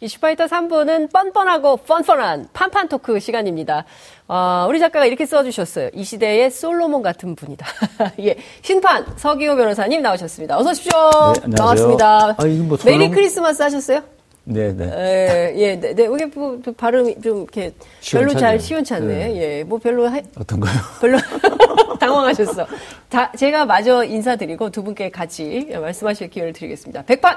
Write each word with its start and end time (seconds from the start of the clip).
이슈파이터 0.00 0.46
3부는 0.46 1.12
뻔뻔하고 1.12 1.78
fun 1.78 2.01
fun한 2.01 2.48
판판 2.52 2.88
토크 2.88 3.18
시간입니다. 3.20 3.84
어, 4.28 4.66
우리 4.68 4.78
작가가 4.80 5.06
이렇게 5.06 5.24
써주셨어요. 5.24 5.90
이 5.94 6.04
시대의 6.04 6.50
솔로몬 6.50 7.02
같은 7.02 7.34
분이다. 7.36 7.66
예, 8.20 8.36
신판 8.62 9.06
서기호 9.16 9.56
변호사님 9.56 10.02
나오셨습니다. 10.02 10.58
어서 10.58 10.70
오십시오. 10.70 10.90
네, 10.92 11.40
안녕하세요. 11.44 11.56
반갑습니다. 11.56 12.18
아, 12.30 12.34
뭐 12.66 12.78
Merry 12.84 13.06
솔로몬- 13.08 13.14
크리스마스 13.14 13.62
하셨어요? 13.62 14.02
네, 14.46 14.72
네. 14.74 14.84
예, 14.94 15.54
예, 15.56 15.80
네, 15.80 15.94
네. 15.94 16.04
이게 16.04 16.26
뭐, 16.26 16.58
또 16.62 16.72
발음이 16.74 17.20
좀 17.22 17.38
이렇게 17.42 17.72
별로 18.12 18.34
잘 18.34 18.60
시원찮네요. 18.60 19.18
시원찮네. 19.20 19.36
예, 19.58 19.64
뭐 19.64 19.78
별로 19.78 20.06
하, 20.06 20.20
어떤 20.38 20.60
거요? 20.60 20.72
별로 21.00 21.18
당황하셨어. 21.98 22.66
다, 23.08 23.32
제가 23.32 23.64
마저 23.64 24.04
인사드리고 24.04 24.68
두 24.68 24.82
분께 24.82 25.08
같이 25.08 25.68
말씀하실 25.72 26.28
기회를 26.28 26.52
드리겠습니다. 26.52 27.02
백판 27.02 27.36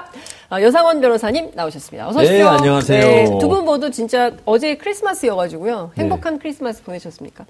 어, 0.50 0.60
여상원 0.60 1.00
변호사님 1.00 1.52
나오셨습니다. 1.54 2.08
어서 2.08 2.20
네, 2.20 2.26
오십시오. 2.26 2.48
안녕하세요. 2.48 3.38
두분 3.38 3.64
모두 3.64 3.90
진짜 3.90 4.32
어제 4.44 4.76
크리스마스여가지고요. 4.76 5.92
행복한 5.96 6.38
크리스마스 6.38 6.82
보내셨습니까? 6.82 7.46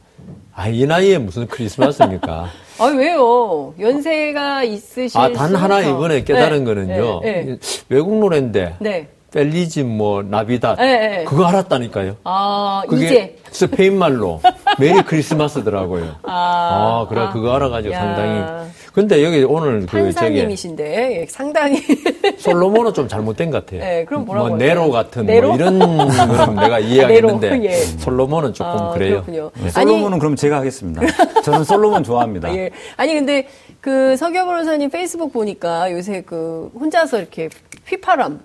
아, 0.54 0.68
이 0.68 0.86
나이에 0.86 1.18
무슨 1.18 1.46
크리스마스입니까? 1.48 2.48
아 2.78 2.84
왜요? 2.84 3.74
연세가 3.80 4.62
있으실 4.62 5.18
아, 5.18 5.32
단 5.32 5.56
하나. 5.56 5.80
이번에 5.80 6.22
깨달은 6.22 6.58
네, 6.60 6.64
거는요. 6.64 7.20
네, 7.22 7.42
네. 7.44 7.58
외국 7.88 8.18
노래인데, 8.18 8.76
네. 8.78 9.08
펠리지 9.32 9.82
뭐, 9.82 10.22
나비다. 10.22 10.76
네, 10.76 11.08
네. 11.08 11.24
그거 11.24 11.44
알았다니까요. 11.46 12.16
아 12.24 12.82
그게 12.88 13.04
이제 13.06 13.36
스페인 13.50 13.98
말로 13.98 14.40
메리 14.80 15.02
크리스마스더라고요. 15.02 16.16
아, 16.22 17.02
아, 17.04 17.06
그래, 17.08 17.20
아. 17.20 17.32
그거 17.32 17.54
알아가지고 17.54 17.94
야. 17.94 18.00
상당히. 18.00 18.68
근데 18.94 19.22
여기 19.22 19.44
오늘 19.44 19.80
그, 19.80 19.86
저기, 19.86 20.02
판사님이신데 20.04 21.20
예, 21.20 21.26
상당히 21.28 21.82
솔로몬은 22.38 22.94
좀 22.94 23.06
잘못된 23.06 23.50
것 23.50 23.64
같아요. 23.64 23.80
네, 23.80 24.04
그럼 24.06 24.24
뭐라고 24.24 24.48
뭐? 24.48 24.56
네로 24.56 24.90
같은 24.90 25.26
네로? 25.26 25.48
뭐 25.48 25.56
이런 25.56 25.78
거는 25.78 26.56
내가 26.56 26.78
이해하겠는데, 26.80 27.50
네로, 27.50 27.64
예. 27.64 27.72
솔로몬은 27.74 28.54
조금 28.54 28.70
아, 28.72 28.90
그래요. 28.92 29.22
그렇군요. 29.24 29.50
네, 29.62 29.70
솔로몬은 29.70 30.18
그럼 30.18 30.36
제가 30.36 30.56
하겠습니다. 30.58 31.02
저는 31.42 31.64
솔로몬 31.64 32.02
좋아합니다. 32.02 32.52
예. 32.56 32.70
아니 32.96 33.14
근데 33.14 33.46
그 33.80 34.16
서교 34.16 34.32
변호사님 34.32 34.90
페이스북 34.90 35.32
보니까 35.32 35.92
요새 35.92 36.22
그 36.22 36.70
혼자서 36.74 37.18
이렇게 37.18 37.50
휘파람 37.86 38.40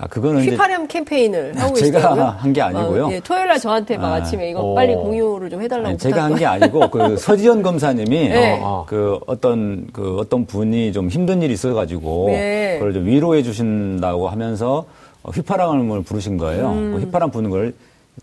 아, 0.00 0.06
그거는 0.06 0.42
휘파람 0.42 0.86
캠페인을 0.86 1.52
하고 1.58 1.74
제가 1.74 1.98
계시더라고요. 1.98 2.24
한게 2.38 2.60
아니고요. 2.62 3.06
어, 3.08 3.12
예, 3.12 3.20
토요일 3.20 3.48
날 3.48 3.58
저한테 3.58 3.98
막 3.98 4.06
아, 4.06 4.14
아, 4.14 4.22
침에 4.22 4.48
이거 4.50 4.60
어. 4.60 4.74
빨리 4.74 4.94
공유를 4.94 5.50
좀 5.50 5.60
해달라고 5.60 5.88
아니, 5.90 5.98
제가 5.98 6.24
한 6.24 6.34
게 6.34 6.46
아니고 6.46 6.88
그 6.90 7.16
서지현 7.18 7.62
검사님이 7.62 8.28
네. 8.30 8.58
어, 8.62 8.84
그 8.88 9.18
어떤 9.26 9.88
그 9.92 10.16
어떤 10.18 10.46
분이 10.46 10.92
좀 10.94 11.08
힘든 11.10 11.42
일이 11.42 11.52
있어가지고 11.52 12.26
네. 12.28 12.76
그걸 12.78 12.94
좀 12.94 13.04
위로해 13.06 13.42
주신다고 13.42 14.28
하면서 14.28 14.86
어, 15.22 15.30
휘파람을 15.32 16.02
부르신 16.02 16.38
거예요. 16.38 16.70
음. 16.70 16.92
그 16.94 17.00
휘파람 17.02 17.30
부는 17.30 17.50
걸 17.50 17.74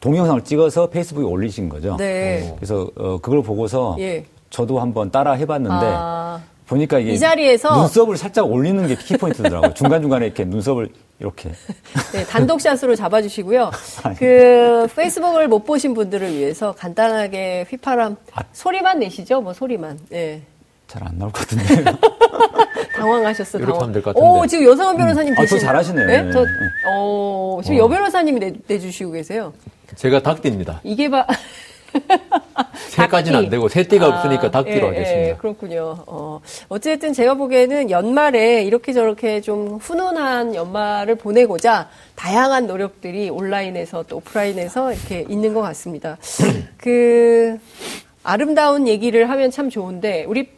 동영상을 0.01 0.41
찍어서 0.43 0.87
페이스북에 0.89 1.23
올리신 1.25 1.69
거죠. 1.69 1.95
네. 1.97 2.53
그래서 2.57 2.89
어, 2.97 3.19
그걸 3.21 3.43
보고서 3.43 3.95
예. 3.99 4.25
저도 4.49 4.79
한번 4.79 5.11
따라 5.11 5.33
해봤는데 5.33 5.75
아, 5.85 6.39
보니까 6.67 6.99
이게 6.99 7.13
이 7.13 7.19
자리에서 7.19 7.75
눈썹을 7.75 8.17
살짝 8.17 8.49
올리는 8.51 8.85
게 8.87 8.95
키포인트더라고요. 8.95 9.73
중간 9.73 10.01
중간에 10.01 10.25
이렇게 10.25 10.43
눈썹을 10.45 10.89
이렇게 11.19 11.51
네, 12.13 12.23
단독샷으로 12.25 12.95
잡아주시고요. 12.95 13.71
그 14.19 14.87
페이스북을 14.95 15.47
못 15.47 15.63
보신 15.63 15.93
분들을 15.93 16.33
위해서 16.33 16.73
간단하게 16.73 17.65
휘파람 17.69 18.17
아. 18.33 18.41
소리만 18.53 18.99
내시죠, 18.99 19.41
뭐 19.41 19.53
소리만. 19.53 19.99
예. 20.11 20.41
잘안 20.87 21.17
나올 21.17 21.31
것 21.31 21.47
같은데. 21.47 21.83
당황하셨어. 22.95 23.57
이렇게 23.57 23.71
당황. 23.73 23.81
하면 23.83 23.93
될 23.93 24.01
것 24.03 24.13
같은데. 24.15 24.39
오, 24.39 24.45
지금 24.47 24.65
여성원 24.65 24.97
변호사님 24.97 25.33
아, 25.33 25.35
저 25.35 25.41
계시네요. 25.41 25.61
잘하시네요. 25.65 26.07
네? 26.07 26.31
저, 26.31 26.41
네. 26.41 26.47
어, 26.89 27.59
지금 27.63 27.77
여 27.77 27.87
변호사님이 27.87 28.39
내, 28.39 28.53
내주시고 28.67 29.11
계세요. 29.11 29.53
제가 29.95 30.21
닭띠입니다. 30.21 30.81
이게 30.83 31.09
봐. 31.09 31.25
새까지는 32.89 33.39
안 33.39 33.49
되고, 33.49 33.67
새띠가 33.67 34.07
없으니까 34.07 34.51
닭띠로 34.51 34.87
예, 34.87 34.89
하겠습니다. 34.89 35.29
예, 35.29 35.35
그렇군요. 35.39 36.03
어, 36.07 36.41
어쨌든 36.69 37.13
제가 37.13 37.33
보기에는 37.35 37.89
연말에 37.91 38.63
이렇게 38.63 38.93
저렇게 38.93 39.41
좀 39.41 39.77
훈훈한 39.77 40.55
연말을 40.55 41.15
보내고자 41.15 41.89
다양한 42.15 42.67
노력들이 42.67 43.29
온라인에서 43.29 44.03
또 44.03 44.17
오프라인에서 44.17 44.93
이렇게 44.93 45.25
있는 45.29 45.53
것 45.53 45.61
같습니다. 45.61 46.17
그, 46.77 47.57
아름다운 48.23 48.87
얘기를 48.87 49.29
하면 49.29 49.51
참 49.51 49.69
좋은데, 49.69 50.25
우리 50.27 50.49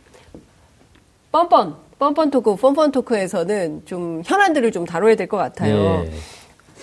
뻔뻔, 1.31 1.75
뻔뻔 1.99 2.31
토크, 2.31 2.55
뻔뻔 2.55 2.91
토크에서는 2.91 3.83
좀 3.85 4.23
현안들을 4.25 4.71
좀 4.71 4.85
다뤄야 4.85 5.15
될 5.15 5.27
것 5.27 5.37
같아요. 5.37 6.05
예. 6.05 6.11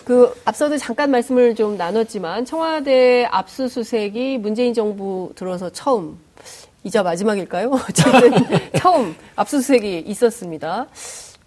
그 0.06 0.32
앞서도 0.44 0.78
잠깐 0.78 1.10
말씀을 1.10 1.56
좀 1.56 1.76
나눴지만 1.76 2.44
청와대 2.44 3.26
압수수색이 3.28 4.38
문재인 4.38 4.72
정부 4.72 5.32
들어서 5.34 5.68
처음 5.70 6.16
이자 6.84 7.02
마지막일까요? 7.02 7.72
어쨌든 7.90 8.30
처음 8.78 9.16
압수수색이 9.34 10.04
있었습니다. 10.06 10.86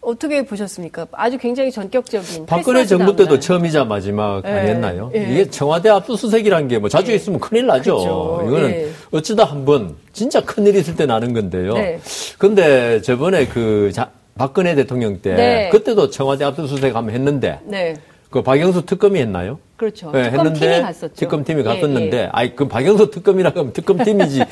어떻게 0.01 0.43
보셨습니까? 0.43 1.07
아주 1.13 1.37
굉장히 1.37 1.71
전격적인 1.71 2.47
박근혜 2.47 2.85
정부 2.85 3.11
때도 3.13 3.23
다음날. 3.29 3.39
처음이자 3.39 3.85
마지막 3.85 4.41
예, 4.45 4.49
아니었나요? 4.49 5.09
예. 5.15 5.21
이게 5.31 5.49
청와대 5.49 5.87
압수수색이라는 5.89 6.67
게 6.67 6.79
뭐 6.79 6.89
자주 6.89 7.11
예. 7.11 7.15
있으면 7.15 7.39
큰일 7.39 7.65
나죠. 7.65 7.95
그렇죠. 7.95 8.43
이거는 8.45 8.69
예. 8.71 8.89
어쩌다 9.11 9.45
한번 9.45 9.95
진짜 10.11 10.41
큰일 10.43 10.75
있을 10.75 10.97
때 10.97 11.05
나는 11.05 11.33
건데요. 11.33 11.75
네. 11.75 11.99
근데 12.37 13.01
저번에 13.01 13.47
그 13.47 13.89
자- 13.93 14.11
박근혜 14.37 14.75
대통령 14.75 15.21
때 15.21 15.33
네. 15.33 15.69
그때도 15.69 16.09
청와대 16.09 16.43
압수수색 16.43 16.93
한번 16.95 17.13
했는데 17.15 17.59
네, 17.63 17.95
그 18.29 18.43
박영수 18.43 18.85
특검이 18.85 19.19
했나요? 19.19 19.59
그렇죠. 19.75 20.11
예, 20.13 20.29
특검팀이 20.29 20.81
갔었죠. 20.81 21.15
특검팀이 21.15 21.59
예, 21.61 21.63
갔었는데 21.63 22.17
예. 22.17 22.29
아이 22.31 22.55
그 22.55 22.67
박영수 22.67 23.09
특검이라고 23.11 23.59
하면 23.59 23.73
특검팀이지. 23.73 24.43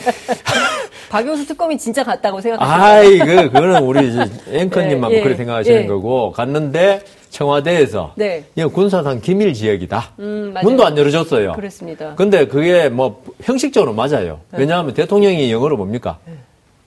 박영수 1.10 1.46
특검이 1.48 1.78
진짜 1.78 2.04
갔다고 2.04 2.42
생각하시죠? 2.42 2.84
아이 2.84 3.20
그 3.20 3.52
그거는 3.52 3.84
우리 3.84 4.12
앵커님만 4.52 5.12
예, 5.12 5.18
예, 5.18 5.22
그렇게 5.22 5.38
생각하시는 5.38 5.84
예. 5.84 5.88
거고 5.88 6.32
갔는데 6.32 7.02
청와대에서 7.30 8.14
네. 8.16 8.46
이거 8.56 8.70
군사상 8.70 9.22
기밀 9.22 9.54
지역이다. 9.54 10.14
음. 10.20 10.56
문도 10.64 10.86
안 10.86 10.98
열어줬어요. 10.98 11.54
그렇습니다. 11.54 12.16
근데 12.16 12.48
그게 12.48 12.90
뭐 12.90 13.24
형식적으로 13.44 13.94
맞아요. 13.94 14.40
왜냐하면 14.54 14.94
대통령이 14.94 15.52
영어로 15.52 15.78
뭡니까? 15.78 16.18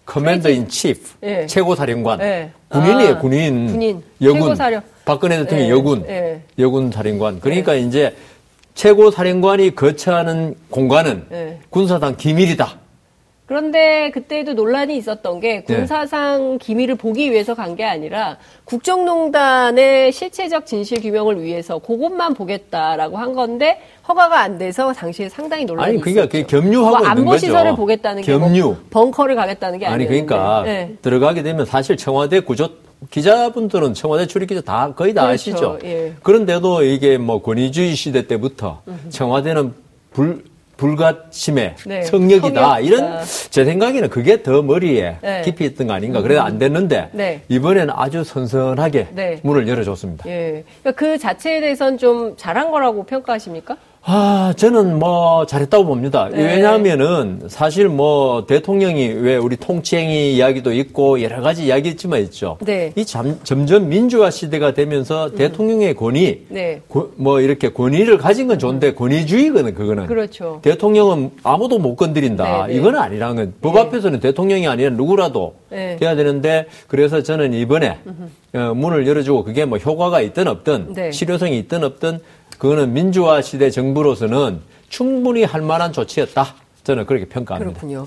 Commander 0.06 0.50
in 0.50 0.68
chief, 0.68 1.00
예. 1.22 1.46
최고 1.46 1.76
사령관. 1.76 2.20
예. 2.20 2.50
군인이에요, 2.68 3.14
아, 3.14 3.18
군인. 3.18 3.66
군인. 3.68 4.02
여군. 4.20 4.40
최고사령. 4.40 4.82
박근혜 5.10 5.38
대통령 5.38 5.66
예, 5.66 5.70
여군. 5.70 6.04
예. 6.08 6.40
여군 6.60 6.92
사령관. 6.92 7.40
그러니까 7.40 7.74
이제 7.74 8.14
최고 8.74 9.10
사령관이 9.10 9.74
거처하는 9.74 10.54
공간은 10.70 11.24
예. 11.32 11.58
군사상 11.68 12.16
기밀이다. 12.16 12.78
그런데 13.46 14.12
그때도 14.12 14.52
논란이 14.52 14.96
있었던 14.98 15.40
게 15.40 15.64
네. 15.64 15.74
군사상 15.74 16.58
기밀을 16.58 16.94
보기 16.94 17.32
위해서 17.32 17.56
간 17.56 17.74
게 17.74 17.82
아니라 17.84 18.36
국정농단의 18.64 20.12
실체적 20.12 20.64
진실 20.66 21.00
규명을 21.00 21.42
위해서 21.42 21.80
그것만 21.80 22.34
보겠다라고 22.34 23.16
한 23.18 23.34
건데 23.34 23.80
허가가 24.06 24.38
안 24.42 24.58
돼서 24.58 24.92
당시에 24.92 25.28
상당히 25.28 25.64
논란이 25.64 25.88
아니, 25.90 26.00
그러니까 26.00 26.22
있었죠. 26.22 26.30
그게 26.30 26.46
겸유하고 26.46 26.98
뭐 26.98 27.06
안보. 27.08 27.36
시설을 27.36 27.74
보겠다는 27.74 28.22
게 28.22 28.30
겸유. 28.32 28.62
뭐 28.64 28.76
벙커를 28.90 29.34
가겠다는 29.34 29.80
게 29.80 29.86
아니 29.86 30.04
아니었는데. 30.04 30.26
그러니까 30.26 30.62
네. 30.62 30.94
들어가게 31.02 31.42
되면 31.42 31.66
사실 31.66 31.96
청와대 31.96 32.38
구조 32.38 32.68
기자분들은 33.08 33.94
청와대 33.94 34.26
출입 34.26 34.48
기자 34.48 34.60
다 34.60 34.92
거의 34.94 35.14
다 35.14 35.22
그렇죠. 35.22 35.32
아시죠. 35.34 35.78
예. 35.84 36.12
그런데도 36.22 36.82
이게 36.82 37.16
뭐 37.18 37.40
권위주의 37.42 37.94
시대 37.94 38.26
때부터 38.26 38.82
청와대는 39.08 39.72
불 40.12 40.44
불가침의 40.76 41.74
네, 41.86 42.02
성역이다 42.04 42.40
성역이다. 42.40 42.80
이런 42.80 43.20
제 43.50 43.66
생각에는 43.66 44.08
그게 44.08 44.42
더 44.42 44.62
머리에 44.62 45.16
네. 45.20 45.42
깊이 45.42 45.66
있던 45.66 45.88
거 45.88 45.92
아닌가 45.92 46.22
그래도 46.22 46.40
안 46.40 46.58
됐는데 46.58 47.10
네. 47.12 47.42
이번에는 47.50 47.92
아주 47.94 48.24
선선하게 48.24 49.08
네. 49.12 49.40
문을 49.42 49.68
열어줬습니다. 49.68 50.28
예. 50.30 50.64
그러니까 50.80 50.98
그 50.98 51.18
자체에 51.18 51.60
대해서는 51.60 51.98
좀 51.98 52.34
잘한 52.38 52.70
거라고 52.70 53.04
평가하십니까? 53.04 53.76
아, 54.02 54.54
저는 54.56 54.98
뭐 54.98 55.44
잘했다고 55.44 55.84
봅니다. 55.84 56.30
네. 56.32 56.42
왜냐하면은 56.42 57.42
사실 57.48 57.86
뭐 57.88 58.46
대통령이 58.46 59.06
왜 59.08 59.36
우리 59.36 59.56
통치행위 59.56 60.34
이야기도 60.36 60.72
있고 60.72 61.20
여러 61.22 61.42
가지 61.42 61.66
이야기 61.66 61.90
있지만 61.90 62.20
있죠. 62.22 62.56
네. 62.64 62.92
이 62.96 63.04
점, 63.04 63.38
점점 63.44 63.90
민주화 63.90 64.30
시대가 64.30 64.72
되면서 64.72 65.32
대통령의 65.32 65.94
권위, 65.94 66.46
네. 66.48 66.80
고- 66.88 67.12
뭐 67.16 67.40
이렇게 67.42 67.68
권위를 67.72 68.16
가진 68.16 68.48
건 68.48 68.58
좋은데 68.58 68.94
권위주의거든 68.94 69.74
그거는. 69.74 70.06
그렇죠. 70.06 70.60
대통령은 70.62 71.32
아무도 71.42 71.78
못 71.78 71.94
건드린다. 71.96 72.66
네, 72.68 72.72
네. 72.72 72.78
이건 72.80 72.96
아니라는 72.96 73.36
건 73.36 73.52
법 73.60 73.76
앞에서는 73.76 74.20
대통령이 74.20 74.66
아니라 74.66 74.90
누구라도 74.90 75.54
네. 75.68 75.96
돼야 75.96 76.16
되는데 76.16 76.66
그래서 76.88 77.22
저는 77.22 77.52
이번에 77.52 77.98
어, 78.54 78.72
문을 78.74 79.06
열어주고 79.06 79.44
그게 79.44 79.64
뭐 79.66 79.76
효과가 79.78 80.22
있든 80.22 80.48
없든 80.48 80.94
네. 80.94 81.12
실효성이 81.12 81.58
있든 81.58 81.84
없든 81.84 82.18
그거는 82.60 82.92
민주화 82.92 83.40
시대 83.40 83.70
정부로서는 83.70 84.60
충분히 84.90 85.44
할 85.44 85.62
만한 85.62 85.94
조치였다. 85.94 86.54
저는 86.84 87.06
그렇게 87.06 87.24
평가합니다. 87.24 87.70
그렇군요. 87.70 88.06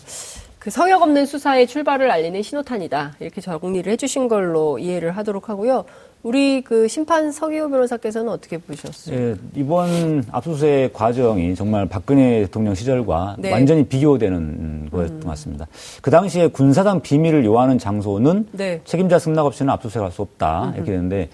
그 0.60 0.70
성역 0.70 1.02
없는 1.02 1.26
수사의 1.26 1.66
출발을 1.66 2.12
알리는 2.12 2.40
신호탄이다. 2.44 3.16
이렇게 3.20 3.42
정리를 3.42 3.92
해주신 3.92 4.28
걸로 4.28 4.78
이해를 4.78 5.18
하도록 5.18 5.50
하고요. 5.50 5.86
우리 6.22 6.62
그 6.62 6.88
심판 6.88 7.32
서기호 7.32 7.68
변호사께서는 7.70 8.32
어떻게 8.32 8.60
보셨어요? 8.60 9.18
예, 9.18 9.36
이번 9.56 10.24
압수수색 10.32 10.94
과정이 10.94 11.56
정말 11.56 11.90
박근혜 11.90 12.42
대통령 12.42 12.76
시절과 12.76 13.38
네. 13.40 13.52
완전히 13.52 13.84
비교되는 13.84 14.90
거였던 14.92 15.20
것 15.22 15.30
같습니다. 15.30 15.66
그 16.04 16.12
당시에 16.12 16.48
군사당 16.48 17.02
비밀을 17.02 17.44
요하는 17.44 17.80
장소는 17.80 18.50
네. 18.52 18.82
책임자 18.86 19.18
승낙 19.18 19.48
없이는 19.48 19.74
압수수색할 19.74 20.12
수 20.12 20.22
없다 20.22 20.74
이렇게 20.76 20.92
되는데 20.92 21.30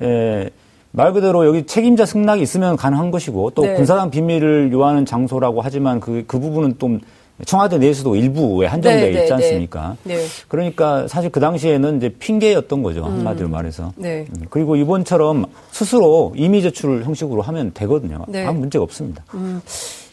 예, 0.00 0.50
말 0.96 1.12
그대로 1.12 1.44
여기 1.44 1.66
책임자 1.66 2.06
승낙이 2.06 2.40
있으면 2.40 2.76
가능한 2.76 3.10
것이고 3.10 3.50
또 3.50 3.62
네. 3.62 3.74
군사당 3.74 4.10
비밀을 4.10 4.72
요하는 4.72 5.04
장소라고 5.04 5.60
하지만 5.60 5.98
그, 5.98 6.22
그 6.28 6.38
부분은 6.38 6.78
좀 6.78 7.00
청와대 7.44 7.78
내에서도 7.78 8.14
일부에 8.14 8.68
한정되어 8.68 9.06
네, 9.06 9.10
네, 9.10 9.20
있지 9.22 9.28
네. 9.28 9.32
않습니까? 9.32 9.96
네. 10.04 10.18
그러니까 10.46 11.08
사실 11.08 11.30
그 11.30 11.40
당시에는 11.40 11.96
이제 11.96 12.10
핑계였던 12.10 12.84
거죠 12.84 13.02
한마디로 13.02 13.48
말해서. 13.48 13.92
네. 13.96 14.26
음, 14.36 14.46
그리고 14.50 14.76
이번처럼 14.76 15.46
스스로 15.72 16.32
이미 16.36 16.62
제출 16.62 17.02
형식으로 17.02 17.42
하면 17.42 17.72
되거든요. 17.74 18.24
네. 18.28 18.46
아무 18.46 18.60
문제가 18.60 18.84
없습니다. 18.84 19.24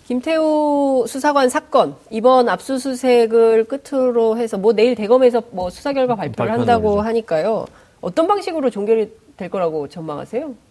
김태우 0.08 1.06
수사관 1.08 1.50
사건 1.50 1.94
이번 2.10 2.50
압수수색을 2.50 3.66
끝으로 3.66 4.36
해서 4.40 4.58
뭐 4.58 4.74
내일 4.74 4.96
대검에서 4.96 5.44
뭐 5.52 5.70
수사 5.70 5.94
결과 5.94 6.16
발표를 6.16 6.52
한다고 6.52 6.96
거죠. 6.96 7.02
하니까요. 7.02 7.68
어떤 8.02 8.26
방식으로 8.26 8.72
종결이 8.72 9.12
될 9.38 9.50
거라고 9.50 9.88
전망하세요? 9.88 10.71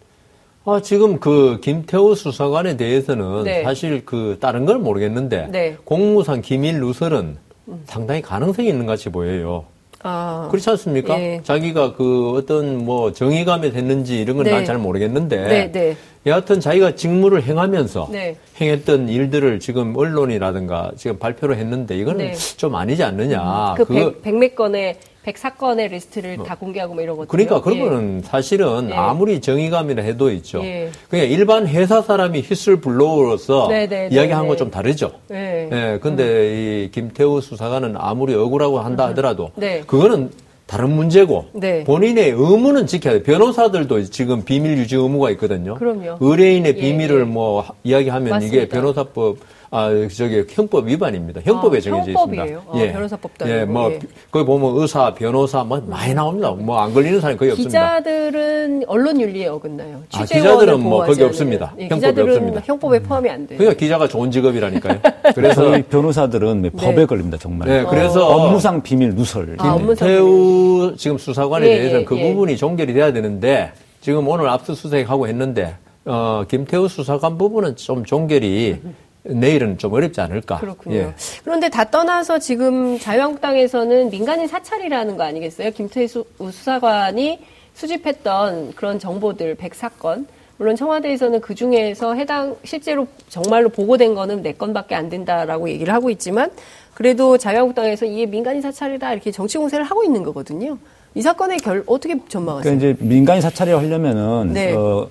아, 0.63 0.79
지금 0.81 1.19
그 1.19 1.59
김태우 1.61 2.13
수사관에 2.13 2.77
대해서는 2.77 3.43
네. 3.43 3.63
사실 3.63 4.05
그 4.05 4.37
다른 4.39 4.65
걸 4.65 4.77
모르겠는데 4.77 5.47
네. 5.49 5.75
공무상 5.83 6.41
기밀 6.41 6.79
누설은 6.79 7.37
상당히 7.85 8.21
가능성이 8.21 8.69
있는 8.69 8.85
같이 8.85 9.09
보여요. 9.09 9.65
아, 10.03 10.47
그렇지 10.49 10.69
않습니까? 10.71 11.19
예. 11.19 11.41
자기가 11.43 11.93
그 11.95 12.33
어떤 12.35 12.83
뭐 12.85 13.11
정의감에 13.11 13.71
됐는지 13.71 14.19
이런 14.19 14.37
건 14.37 14.45
네. 14.45 14.51
난잘 14.51 14.77
모르겠는데 14.77 15.47
네, 15.47 15.71
네. 15.71 15.97
여하튼 16.25 16.59
자기가 16.59 16.95
직무를 16.95 17.43
행하면서 17.43 18.09
네. 18.11 18.35
행했던 18.59 19.09
일들을 19.09 19.59
지금 19.59 19.95
언론이라든가 19.95 20.91
지금 20.95 21.17
발표를 21.17 21.57
했는데 21.57 21.97
이거는 21.97 22.31
네. 22.31 22.33
좀 22.57 22.75
아니지 22.75 23.03
않느냐. 23.03 23.75
그 23.77 23.85
백, 23.85 24.21
백몇 24.21 24.55
건의 24.55 24.97
백사건의 25.23 25.89
리스트를 25.89 26.37
다 26.43 26.55
공개하고 26.55 26.95
뭐 26.95 27.03
것들. 27.15 27.27
그러니까 27.27 27.61
그거는 27.61 28.21
사실은 28.23 28.89
예. 28.89 28.93
아무리 28.95 29.39
정의감이라 29.39 30.03
해도 30.03 30.31
있죠. 30.31 30.63
예. 30.63 30.89
그냥 31.09 31.27
일반 31.29 31.67
회사 31.67 32.01
사람이 32.01 32.41
whistle 32.41 32.77
blower로서 32.81 33.67
네, 33.69 33.87
네, 33.87 34.09
네, 34.09 34.15
이야기한 34.15 34.43
네. 34.43 34.47
건 34.49 34.62
좀 34.62 34.71
다르죠. 34.71 35.11
예. 35.31 35.69
예, 35.71 35.99
근데 36.01 36.83
이 36.85 36.91
김태우 36.91 37.39
수사관은 37.41 37.95
아무리 37.97 38.33
억울하고 38.33 38.79
한다 38.79 39.07
하더라도 39.09 39.51
네. 39.55 39.81
그거는 39.85 40.31
다른 40.65 40.89
문제고 40.91 41.47
네. 41.53 41.83
본인의 41.83 42.29
의무는 42.31 42.87
지켜야 42.87 43.15
돼. 43.15 43.23
변호사들도 43.23 44.03
지금 44.05 44.43
비밀 44.43 44.77
유지 44.77 44.95
의무가 44.95 45.29
있거든요. 45.31 45.75
그럼요. 45.75 46.17
의뢰인의 46.19 46.75
예, 46.77 46.79
비밀을 46.81 47.19
예. 47.19 47.23
뭐 47.25 47.61
하- 47.61 47.73
이야기하면 47.83 48.41
이게 48.41 48.61
맞습니다. 48.61 48.75
변호사법 48.75 49.37
아 49.73 49.89
저기 50.13 50.43
형법 50.49 50.85
위반입니다. 50.85 51.39
형법에 51.45 51.77
아, 51.77 51.79
정해져 51.79 52.11
형법이에요? 52.11 52.43
있습니다. 52.57 52.89
아, 52.89 52.91
변호사법도 52.93 53.49
예, 53.49 53.53
아니고, 53.59 53.71
뭐 53.71 53.91
예. 53.91 53.99
거기 54.29 54.45
보면 54.45 54.75
의사, 54.81 55.13
변호사 55.13 55.63
뭐 55.63 55.81
많이 55.87 56.13
나옵니다. 56.13 56.51
뭐 56.51 56.77
안 56.81 56.93
걸리는 56.93 57.21
사람이 57.21 57.37
거의 57.39 57.51
없습니다. 57.51 57.99
기자들은 57.99 58.83
언론 58.87 59.21
윤리에 59.21 59.47
어긋나요. 59.47 60.01
아, 60.13 60.25
기자들은 60.25 60.77
뭐 60.81 60.99
거기 60.99 61.11
않으면. 61.13 61.27
없습니다. 61.29 61.73
예, 61.79 61.83
형법에 61.83 61.95
기자들은 61.95 62.29
없습니다. 62.33 62.61
형법에 62.65 62.99
포함이 63.01 63.29
안 63.29 63.47
돼요. 63.47 63.57
그러니까 63.59 63.79
기자가 63.79 64.07
좋은 64.09 64.29
직업이라니까요. 64.29 64.99
그래서 65.33 65.61
저희 65.71 65.83
변호사들은 65.83 66.71
법에 66.77 67.05
걸립니다 67.05 67.37
정말. 67.37 67.69
네, 67.69 67.85
그래서 67.89 68.27
업무상 68.27 68.81
비밀 68.83 69.15
누설. 69.15 69.55
아, 69.59 69.73
업무- 69.75 69.95
김태우 69.95 70.93
지금 70.97 71.17
수사관에 71.17 71.65
예, 71.67 71.75
대해서는 71.77 72.01
예, 72.01 72.05
그 72.05 72.17
예. 72.17 72.29
부분이 72.29 72.57
종결이 72.57 72.91
돼야 72.93 73.13
되는데 73.13 73.71
지금 74.01 74.27
오늘 74.27 74.49
압수수색하고 74.49 75.29
했는데 75.29 75.75
어, 76.03 76.43
김태우 76.49 76.89
수사관 76.89 77.37
부분은 77.37 77.77
좀 77.77 78.03
종결이 78.03 78.81
내일은 79.23 79.77
좀 79.77 79.93
어렵지 79.93 80.19
않을까. 80.21 80.57
그렇군요. 80.57 80.95
예. 80.95 81.13
그런데 81.43 81.69
다 81.69 81.83
떠나서 81.83 82.39
지금 82.39 82.97
자유한국당에서는 82.99 84.09
민간인 84.09 84.47
사찰이라는 84.47 85.17
거 85.17 85.23
아니겠어요? 85.23 85.71
김태희 85.71 86.07
수, 86.07 86.25
수사관이 86.39 87.39
수집했던 87.73 88.73
그런 88.75 88.99
정보들 88.99 89.55
100사건. 89.55 90.25
물론 90.57 90.75
청와대에서는 90.75 91.41
그 91.41 91.55
중에서 91.55 92.13
해당 92.13 92.55
실제로 92.63 93.07
정말로 93.29 93.69
보고된 93.69 94.13
거는 94.13 94.43
네 94.43 94.53
건밖에 94.53 94.93
안 94.93 95.09
된다라고 95.09 95.69
얘기를 95.69 95.91
하고 95.91 96.11
있지만 96.11 96.51
그래도 96.93 97.37
자유한국당에서 97.37 98.05
이게 98.05 98.27
민간인 98.27 98.61
사찰이다 98.61 99.13
이렇게 99.13 99.31
정치 99.31 99.57
공세를 99.57 99.85
하고 99.85 100.03
있는 100.03 100.21
거거든요. 100.21 100.77
이 101.15 101.21
사건의 101.21 101.57
결 101.57 101.83
어떻게 101.87 102.15
전망하세요? 102.27 102.77
그러니까 102.77 103.01
이제 103.01 103.05
민간인 103.05 103.41
사찰을 103.41 103.75
하려면은 103.75 104.53
네. 104.53 104.73
어, 104.73 105.09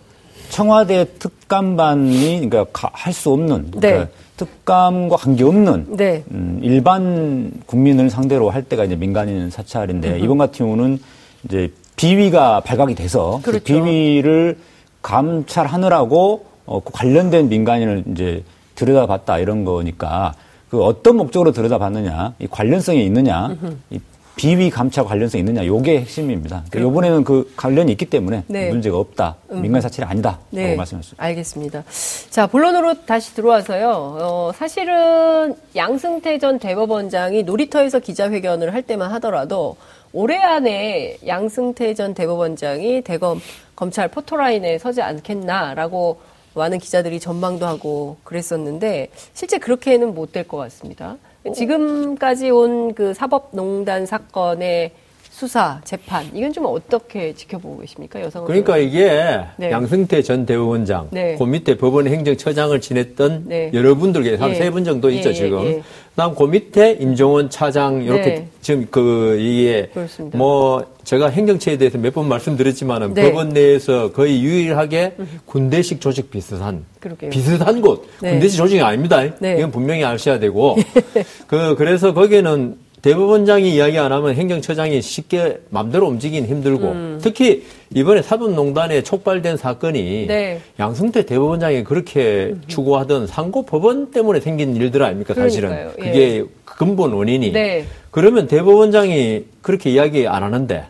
청와대 0.50 1.06
특감반이 1.18 2.48
그러니까 2.48 2.90
할 2.92 3.12
수 3.12 3.30
없는 3.30 3.70
네. 3.72 3.80
그러니까 3.80 4.08
특감과 4.36 5.16
관계 5.16 5.44
없는 5.44 5.96
네. 5.96 6.22
음, 6.30 6.60
일반 6.62 7.52
국민을 7.66 8.10
상대로 8.10 8.50
할 8.50 8.62
때가 8.62 8.84
이제 8.84 8.96
민간인 8.96 9.50
사찰인데 9.50 10.18
이번 10.20 10.38
같은 10.38 10.66
경우는 10.66 10.98
이제 11.44 11.72
비위가 11.96 12.60
발각이 12.60 12.94
돼서 12.94 13.40
그 13.42 13.50
그렇죠. 13.50 13.64
비위를 13.64 14.58
감찰하느라고 15.02 16.46
어, 16.66 16.80
그 16.80 16.92
관련된 16.92 17.48
민간인을 17.48 18.04
이제 18.12 18.44
들여다봤다 18.74 19.38
이런 19.38 19.64
거니까 19.64 20.34
그 20.70 20.82
어떤 20.82 21.16
목적으로 21.16 21.50
들여다봤느냐, 21.52 22.34
이 22.38 22.46
관련성이 22.46 23.04
있느냐, 23.06 23.56
이 23.90 23.98
비위 24.36 24.70
감찰 24.70 25.04
관련성이 25.04 25.40
있느냐, 25.40 25.66
요게 25.66 26.00
핵심입니다. 26.00 26.64
그러니까 26.70 26.90
이번에는 26.90 27.24
그 27.24 27.52
관련이 27.56 27.92
있기 27.92 28.06
때문에 28.06 28.44
네. 28.46 28.70
문제가 28.70 28.96
없다, 28.96 29.36
민간 29.50 29.82
사찰이 29.82 30.06
아니다라고 30.08 30.42
네, 30.50 30.76
말씀하셨습니다. 30.76 31.22
알겠습니다. 31.22 31.84
자, 32.30 32.46
본론으로 32.46 33.04
다시 33.04 33.34
들어와서요. 33.34 33.88
어, 34.20 34.50
사실은 34.54 35.54
양승태 35.76 36.38
전 36.38 36.58
대법원장이 36.58 37.42
놀이터에서 37.42 37.98
기자회견을 37.98 38.72
할 38.72 38.82
때만 38.82 39.10
하더라도 39.12 39.76
올해 40.12 40.38
안에 40.38 41.18
양승태 41.26 41.92
전 41.94 42.14
대법원장이 42.14 43.02
대검 43.02 43.40
검찰 43.76 44.08
포토라인에 44.08 44.78
서지 44.78 45.02
않겠나라고 45.02 46.20
많은 46.54 46.78
기자들이 46.78 47.20
전망도 47.20 47.66
하고 47.66 48.16
그랬었는데 48.24 49.08
실제 49.34 49.58
그렇게는 49.58 50.14
못 50.14 50.32
될 50.32 50.48
것 50.48 50.56
같습니다. 50.56 51.16
지금까지 51.54 52.50
온 52.50 52.92
그 52.94 53.14
사법농단 53.14 54.04
사건의 54.04 54.92
수사, 55.30 55.80
재판 55.84 56.26
이건 56.34 56.52
좀 56.52 56.66
어떻게 56.66 57.32
지켜보고 57.34 57.78
계십니까, 57.78 58.20
여성? 58.20 58.44
그러니까 58.44 58.76
이게 58.76 59.40
네. 59.56 59.70
양승태 59.70 60.22
전 60.22 60.44
대법원장, 60.44 61.08
네. 61.12 61.36
그 61.38 61.44
밑에 61.44 61.76
법원 61.78 62.08
행정처장을 62.08 62.78
지냈던 62.80 63.44
네. 63.46 63.70
여러분들 63.72 64.40
한 64.40 64.50
예. 64.50 64.54
세분 64.54 64.84
정도 64.84 65.10
예, 65.12 65.16
있죠 65.16 65.30
예, 65.30 65.34
지금. 65.34 65.64
예. 65.64 65.82
그다음 66.10 66.34
그 66.34 66.42
밑에 66.42 66.92
임종원 67.00 67.48
차장 67.48 68.02
이렇게 68.02 68.22
네. 68.22 68.48
지금 68.60 68.88
그 68.90 69.38
이게 69.40 69.88
그렇습니다. 69.94 70.36
뭐 70.36 70.84
제가 71.04 71.28
행정처에 71.30 71.78
대해서 71.78 71.96
몇 71.96 72.12
번 72.12 72.28
말씀드렸지만은 72.28 73.14
네. 73.14 73.22
법원 73.30 73.50
내에서 73.50 74.10
거의 74.12 74.42
유일하게 74.42 75.14
군대식 75.46 76.00
조직 76.00 76.30
비슷한 76.32 76.84
그러게요. 76.98 77.30
비슷한 77.30 77.80
곳 77.80 78.06
네. 78.20 78.32
군대식 78.32 78.58
조직이 78.58 78.82
아닙니다. 78.82 79.22
네. 79.38 79.56
이건 79.58 79.70
분명히 79.70 80.04
아셔야 80.04 80.40
되고 80.40 80.76
그 81.46 81.76
그래서 81.78 82.12
거기에는 82.12 82.76
대법원장이 83.02 83.74
이야기 83.74 83.98
안 83.98 84.12
하면 84.12 84.34
행정처장이 84.34 85.00
쉽게 85.00 85.60
맘대로 85.70 86.06
움직이긴 86.06 86.46
힘들고 86.46 86.88
음. 86.88 87.18
특히 87.22 87.64
이번에 87.94 88.22
사법농단에 88.22 89.02
촉발된 89.02 89.56
사건이 89.56 90.26
네. 90.26 90.60
양승태 90.78 91.24
대법원장이 91.24 91.84
그렇게 91.84 92.54
추구하던 92.66 93.26
상고 93.26 93.64
법원 93.64 94.10
때문에 94.10 94.40
생긴 94.40 94.76
일들 94.76 95.02
아닙니까 95.02 95.34
사실은 95.34 95.70
그러니까요. 95.70 95.94
예. 96.00 96.04
그게 96.04 96.44
근본 96.64 97.12
원인이 97.12 97.52
네. 97.52 97.84
그러면 98.10 98.46
대법원장이 98.46 99.44
그렇게 99.62 99.90
이야기 99.90 100.26
안 100.28 100.42
하는데 100.42 100.84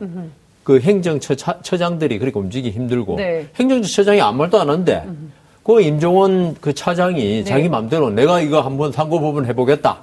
그 0.65 0.81
행정처장들이 0.81 2.19
그렇게 2.19 2.39
움직이기 2.39 2.77
힘들고 2.77 3.17
네. 3.17 3.47
행정처장이 3.57 4.21
아무 4.21 4.39
말도 4.39 4.61
안 4.61 4.69
하는데 4.69 5.05
그 5.63 5.81
임종원 5.81 6.57
그 6.61 6.73
차장이 6.75 7.43
네. 7.43 7.45
자기 7.45 7.69
맘대로 7.69 8.11
내가 8.11 8.41
이거 8.41 8.61
한번 8.61 8.93
상고법원 8.93 9.47
해보겠다 9.47 10.03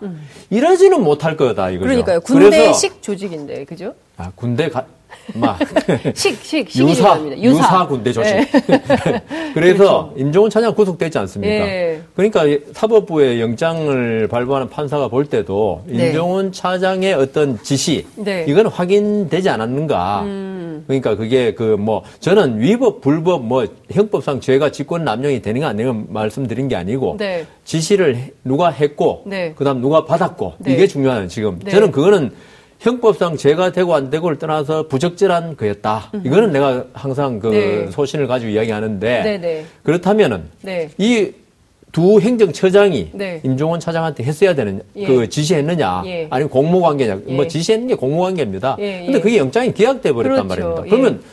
이러지는 0.49 1.03
못할 1.03 1.35
거다 1.35 1.69
이거죠. 1.71 1.87
그러니까요. 1.87 2.19
군대식 2.21 3.01
조직인데, 3.01 3.65
그죠? 3.65 3.93
아, 4.17 4.31
군대 4.35 4.69
가, 4.69 4.85
막 5.33 5.57
식, 6.15 6.35
식, 6.43 6.69
식이 6.69 6.89
유사, 6.89 6.95
중요합니다. 7.19 7.41
유사, 7.41 7.87
군대 7.87 8.13
조직. 8.13 8.33
네. 8.33 8.47
그래서 9.53 10.13
임종원 10.15 10.49
차장 10.49 10.73
구속되지 10.73 11.17
않습니까? 11.19 11.53
예. 11.53 12.01
그러니까 12.15 12.45
이 12.45 12.59
사법부의 12.73 13.41
영장을 13.41 14.27
발부하는 14.27 14.69
판사가 14.69 15.07
볼 15.09 15.25
때도 15.25 15.83
네. 15.85 16.07
임종원 16.07 16.51
차장의 16.51 17.13
어떤 17.13 17.61
지시 17.61 18.05
네. 18.15 18.45
음. 18.45 18.49
이건 18.49 18.67
확인되지 18.67 19.49
않았는가? 19.49 20.23
그러니까 20.85 21.15
그게 21.15 21.53
그 21.53 21.77
뭐 21.77 22.03
저는 22.19 22.59
위법 22.59 23.01
불법 23.01 23.45
뭐 23.45 23.65
형법상 23.91 24.39
죄가 24.39 24.71
직권 24.71 25.03
남용이 25.03 25.41
되는 25.41 25.61
가 25.61 25.73
말씀드린 26.09 26.67
게 26.67 26.75
아니고 26.75 27.15
네. 27.17 27.45
지시를 27.63 28.15
해- 28.15 28.31
누가 28.43 28.69
했고 28.69 29.23
네. 29.25 29.53
그다음 29.55 29.81
누가 29.81 30.05
받았고 30.05 30.53
네. 30.59 30.73
이게 30.73 30.87
중요한 30.87 31.27
지금 31.27 31.59
네. 31.63 31.71
저는 31.71 31.91
그거는 31.91 32.31
형법상 32.79 33.37
죄가 33.37 33.71
되고 33.71 33.95
안 33.95 34.09
되고를 34.11 34.37
떠나서 34.37 34.87
부적절한 34.87 35.57
거였다. 35.57 36.11
이거는 36.23 36.51
내가 36.51 36.85
항상 36.93 37.39
그 37.39 37.47
네. 37.47 37.91
소신을 37.91 38.27
가지고 38.27 38.51
이야기하는데 38.51 39.23
네, 39.23 39.37
네. 39.39 39.65
그렇다면은 39.83 40.43
네. 40.61 40.89
이 40.99 41.31
두 41.97 42.21
행정처장이 42.21 43.09
네. 43.13 43.41
임종원 43.43 43.79
차장한테 43.79 44.23
했어야 44.23 44.53
되는 44.53 44.83
예. 44.95 45.07
그 45.07 45.27
지시했느냐 45.27 46.03
예. 46.05 46.27
아니면 46.29 46.51
공모관계냐 46.51 47.21
예. 47.27 47.33
뭐 47.33 47.47
지시했는 47.47 47.87
게 47.87 47.95
공모관계입니다. 47.95 48.77
예, 48.77 48.99
근데 49.05 49.17
예. 49.17 49.19
그게 49.19 49.37
영장이 49.37 49.73
기각돼 49.73 50.11
버렸단 50.11 50.47
그렇죠. 50.47 50.75
말입니다. 50.75 50.85
예. 50.85 50.89
그러면 50.91 51.23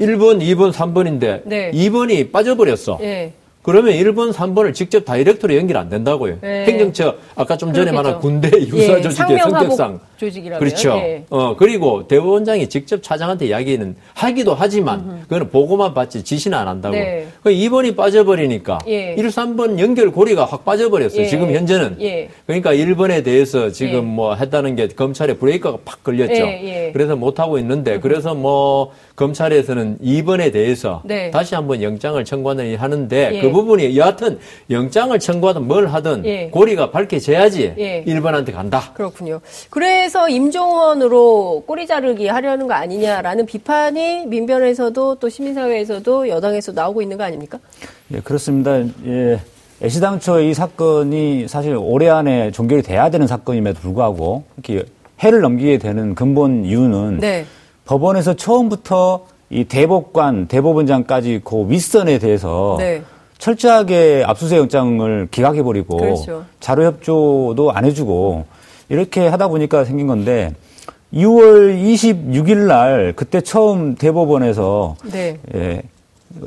1번, 0.00 0.42
2번, 0.42 0.72
3번인데 0.72 1.42
네. 1.44 1.70
2번이 1.70 2.32
빠져버렸어. 2.32 2.98
예. 3.02 3.32
그러면 3.62 3.92
1번, 3.94 4.32
3번을 4.32 4.72
직접 4.72 5.04
다이렉트로 5.04 5.54
연결 5.56 5.76
안 5.76 5.88
된다고요. 5.88 6.38
네. 6.40 6.64
행정처 6.64 7.16
아까 7.34 7.56
좀 7.56 7.72
전에 7.72 7.90
그렇겠죠. 7.90 8.02
말한 8.02 8.20
군대 8.20 8.50
예, 8.54 8.60
유사 8.62 8.94
조직의 9.00 9.12
상명하복 9.12 9.58
성격상 9.58 10.00
조직이라면 10.16 10.58
그렇죠. 10.58 10.90
예. 10.96 11.24
어 11.30 11.54
그리고 11.56 12.06
대법원장이 12.08 12.68
직접 12.68 13.02
차장한테 13.02 13.46
이야기는 13.48 13.96
하기도 14.14 14.54
하지만 14.54 15.20
그거는 15.22 15.50
보고만 15.50 15.92
받지 15.94 16.24
지시는 16.24 16.56
안 16.56 16.66
한다고. 16.68 16.94
네. 16.94 17.26
그 17.42 17.50
2번이 17.50 17.94
빠져버리니까 17.96 18.78
예. 18.88 19.14
1, 19.18 19.26
3번 19.28 19.78
연결 19.78 20.10
고리가 20.12 20.44
확 20.44 20.64
빠져버렸어요. 20.64 21.22
예. 21.22 21.26
지금 21.26 21.52
현재는. 21.54 21.96
예. 22.00 22.28
그러니까 22.46 22.72
1번에 22.72 23.22
대해서 23.22 23.70
지금 23.70 23.94
예. 23.94 24.00
뭐 24.00 24.34
했다는 24.34 24.76
게 24.76 24.88
검찰에 24.88 25.34
브레이크가 25.34 25.78
팍 25.84 26.02
걸렸죠. 26.02 26.32
예, 26.32 26.86
예. 26.86 26.92
그래서 26.92 27.16
못 27.16 27.38
하고 27.38 27.58
있는데 27.58 28.00
그래서 28.00 28.34
뭐 28.34 28.92
검찰에서는 29.16 29.98
2번에 29.98 30.52
대해서 30.52 31.02
네. 31.04 31.30
다시 31.30 31.54
한번 31.54 31.82
영장을 31.82 32.24
청구하는 32.24 32.76
하는데 32.76 33.30
예. 33.34 33.40
그 33.48 33.52
부분이 33.52 33.96
여하튼 33.96 34.38
영장을 34.70 35.18
청구하든 35.18 35.66
뭘 35.66 35.88
하든 35.88 36.24
예. 36.24 36.48
고리가 36.50 36.90
밝혀져야지 36.90 37.74
예. 37.78 38.04
1번한테 38.06 38.52
간다. 38.52 38.92
그렇군요. 38.94 39.40
그래서 39.70 40.28
임종원으로 40.28 41.64
꼬리 41.66 41.86
자르기 41.86 42.28
하려는 42.28 42.66
거 42.66 42.74
아니냐라는 42.74 43.46
비판이 43.46 44.26
민변에서도 44.26 45.16
또 45.16 45.28
시민사회에서도 45.28 46.28
여당에서 46.28 46.72
나오고 46.72 47.02
있는 47.02 47.16
거 47.16 47.24
아닙니까? 47.24 47.58
예, 48.12 48.20
그렇습니다. 48.20 48.80
예. 49.06 49.40
애시당초 49.80 50.40
이 50.40 50.54
사건이 50.54 51.46
사실 51.46 51.76
올해 51.76 52.08
안에 52.08 52.50
종결이 52.50 52.82
돼야 52.82 53.10
되는 53.10 53.26
사건임에도 53.26 53.78
불구하고 53.80 54.42
이렇게 54.56 54.84
해를 55.20 55.40
넘기게 55.40 55.78
되는 55.78 56.14
근본 56.14 56.64
이유는 56.64 57.18
네. 57.18 57.44
법원에서 57.84 58.34
처음부터 58.34 59.26
이 59.50 59.64
대법관, 59.64 60.48
대법원장까지 60.48 61.40
그 61.44 61.68
윗선에 61.68 62.18
대해서 62.18 62.76
네. 62.78 63.02
철저하게 63.38 64.24
압수수색 64.26 64.58
영장을 64.58 65.28
기각해버리고 65.30 65.96
그렇죠. 65.96 66.44
자료 66.60 66.84
협조도 66.84 67.72
안 67.72 67.84
해주고 67.84 68.44
이렇게 68.88 69.26
하다 69.28 69.48
보니까 69.48 69.84
생긴 69.84 70.06
건데 70.06 70.54
6월 71.14 71.80
26일 71.80 72.66
날 72.66 73.12
그때 73.16 73.40
처음 73.40 73.94
대법원에서 73.94 74.96
네. 75.10 75.38
예, 75.54 75.82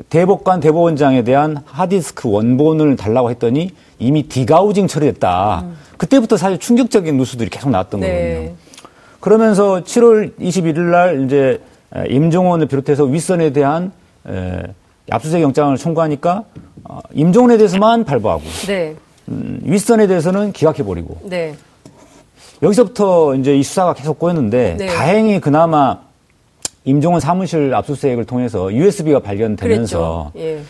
대법관 0.10 0.60
대법원장에 0.60 1.24
대한 1.24 1.58
하디스크 1.66 2.30
원본을 2.30 2.96
달라고 2.96 3.32
했더니 3.32 3.72
이미 3.98 4.24
디가우징 4.24 4.88
처리됐다. 4.88 5.66
그때부터 5.98 6.38
사실 6.38 6.60
충격적인 6.60 7.18
뉴스들이 7.18 7.50
계속 7.50 7.70
나왔던 7.70 8.02
거거든요. 8.02 8.22
네. 8.22 8.54
그러면서 9.20 9.82
7월 9.84 10.32
21일 10.40 10.80
날 10.80 11.26
이제 11.26 11.62
에, 11.96 12.06
임종원을 12.10 12.68
비롯해서 12.68 13.04
윗선에 13.06 13.52
대한 13.54 13.92
에, 14.28 14.64
압수수색 15.10 15.42
영장을 15.42 15.76
청구하니까 15.78 16.44
어, 16.84 17.00
임종원에 17.14 17.58
대해서만 17.58 18.04
발부하고 18.04 18.44
네. 18.68 18.96
음, 19.30 19.60
윗선에 19.64 20.08
대해서는 20.08 20.52
기각해 20.52 20.84
버리고 20.84 21.20
네. 21.24 21.56
여기서부터 22.62 23.36
이제 23.36 23.56
이 23.56 23.64
수사가 23.64 23.94
계속 23.94 24.20
꼬였는데 24.20 24.76
네. 24.78 24.86
다행히 24.86 25.40
그나마 25.40 26.00
임종원 26.86 27.20
사무실 27.20 27.74
압수수색을 27.74 28.26
통해서 28.26 28.74
USB가 28.74 29.20
발견되면서. 29.20 30.32
예. 30.38 30.62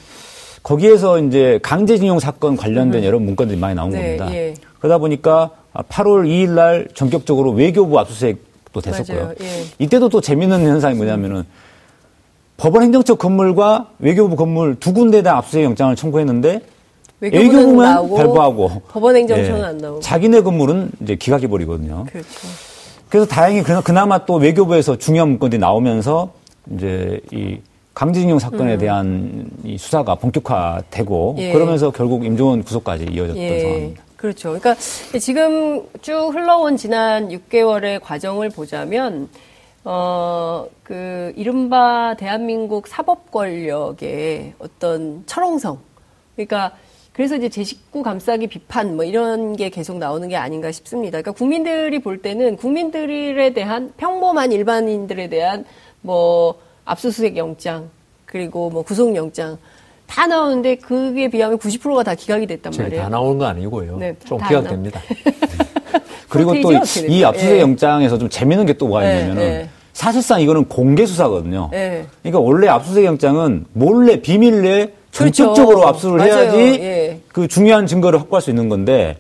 거기에서 0.63 1.19
이제 1.19 1.59
강제징용 1.63 2.19
사건 2.19 2.55
관련된 2.55 3.03
여러 3.03 3.19
문건들이 3.19 3.59
많이 3.59 3.75
나온 3.75 3.89
네, 3.89 4.17
겁니다. 4.17 4.33
예. 4.33 4.53
그러다 4.79 4.99
보니까 4.99 5.51
8월 5.73 6.27
2일 6.27 6.49
날 6.49 6.87
전격적으로 6.93 7.51
외교부 7.51 7.99
압수수색도 7.99 8.81
됐었고요. 8.81 9.33
예. 9.41 9.63
이때도 9.79 10.09
또 10.09 10.21
재밌는 10.21 10.61
현상이 10.65 10.95
뭐냐면은 10.95 11.45
법원 12.61 12.83
행정처 12.83 13.15
건물과 13.15 13.87
외교부 13.97 14.35
건물 14.35 14.75
두 14.79 14.93
군데다 14.93 15.35
압수수색 15.37 15.63
영장을 15.63 15.95
청구했는데 15.95 16.61
외교부는 17.19 17.55
외교부만 17.55 17.93
나오고 17.95 18.15
발부하고 18.15 18.81
법원 18.87 19.15
행정처는 19.15 19.59
예, 19.59 19.63
안 19.63 19.77
나오고. 19.79 19.99
자기네 20.01 20.41
건물은 20.41 20.91
이제 21.01 21.15
기각해 21.15 21.47
버리거든요. 21.47 22.05
그렇죠. 22.07 22.29
그래서 23.09 23.25
다행히 23.25 23.63
그나- 23.63 23.81
그나마 23.81 24.25
또 24.27 24.35
외교부에서 24.35 24.95
중요한 24.99 25.29
문건들이 25.29 25.59
나오면서 25.59 26.33
이제 26.75 27.19
이 27.31 27.57
강제징용 27.95 28.37
사건에 28.37 28.77
대한 28.77 29.47
이 29.63 29.79
수사가 29.79 30.13
본격화되고 30.15 31.31
음. 31.31 31.41
예. 31.41 31.53
그러면서 31.53 31.89
결국 31.89 32.23
임종원 32.25 32.63
구속까지 32.63 33.05
이어졌던 33.05 33.41
예. 33.41 33.59
상황입니다. 33.59 34.03
그렇죠. 34.17 34.49
그러니까 34.59 34.75
지금 35.19 35.81
쭉 36.03 36.29
흘러온 36.31 36.77
지난 36.77 37.29
6개월의 37.29 38.01
과정을 38.03 38.51
보자면 38.51 39.29
어, 39.83 40.67
그, 40.83 41.33
이른바 41.35 42.15
대한민국 42.17 42.87
사법 42.87 43.31
권력의 43.31 44.53
어떤 44.59 45.23
철옹성. 45.25 45.79
그러니까, 46.35 46.75
그래서 47.13 47.35
이제 47.35 47.49
제 47.49 47.63
식구 47.63 48.03
감싸기 48.03 48.47
비판 48.47 48.95
뭐 48.95 49.03
이런 49.03 49.55
게 49.55 49.69
계속 49.69 49.97
나오는 49.97 50.27
게 50.29 50.35
아닌가 50.37 50.71
싶습니다. 50.71 51.21
그러니까 51.21 51.31
국민들이 51.33 51.99
볼 51.99 52.21
때는 52.21 52.55
국민들에 52.55 53.53
대한 53.53 53.91
평범한 53.97 54.51
일반인들에 54.51 55.27
대한 55.27 55.65
뭐 56.01 56.59
압수수색 56.85 57.35
영장 57.37 57.89
그리고 58.25 58.69
뭐 58.69 58.83
구속영장 58.83 59.57
다 60.11 60.27
나오는데 60.27 60.75
그에 60.75 61.29
비하면 61.29 61.57
90%가 61.57 62.03
다 62.03 62.15
기각이 62.15 62.45
됐단 62.45 62.73
말이에요. 62.77 63.03
다 63.03 63.09
나오는 63.09 63.37
거 63.37 63.45
아니고요. 63.45 63.95
네, 63.97 64.13
좀다 64.25 64.49
기각됩니다. 64.49 64.99
그리고 66.27 66.51
또 66.61 66.73
홈페이지에 66.73 66.77
어떻게 66.77 66.99
이 66.99 67.07
됩니까? 67.09 67.27
압수수색 67.29 67.55
예. 67.57 67.61
영장에서 67.61 68.17
좀 68.17 68.29
재밌는 68.29 68.65
게 68.65 68.73
또 68.73 68.87
뭐가 68.87 69.05
예, 69.05 69.19
있냐면은 69.19 69.41
예. 69.43 69.69
사실상 69.93 70.41
이거는 70.41 70.65
공개 70.65 71.05
수사거든요. 71.05 71.69
예. 71.73 72.05
그러니까 72.23 72.39
원래 72.39 72.67
압수수색 72.67 73.05
영장은 73.05 73.65
몰래 73.73 74.21
비밀리에 74.21 74.93
그렇죠. 75.15 75.31
전격적으로 75.53 75.87
압수를 75.87 76.17
맞아요. 76.17 76.33
해야지 76.33 76.57
예. 76.81 77.19
그 77.29 77.47
중요한 77.47 77.87
증거를 77.87 78.19
확보할 78.19 78.41
수 78.41 78.49
있는 78.49 78.67
건데 78.67 79.17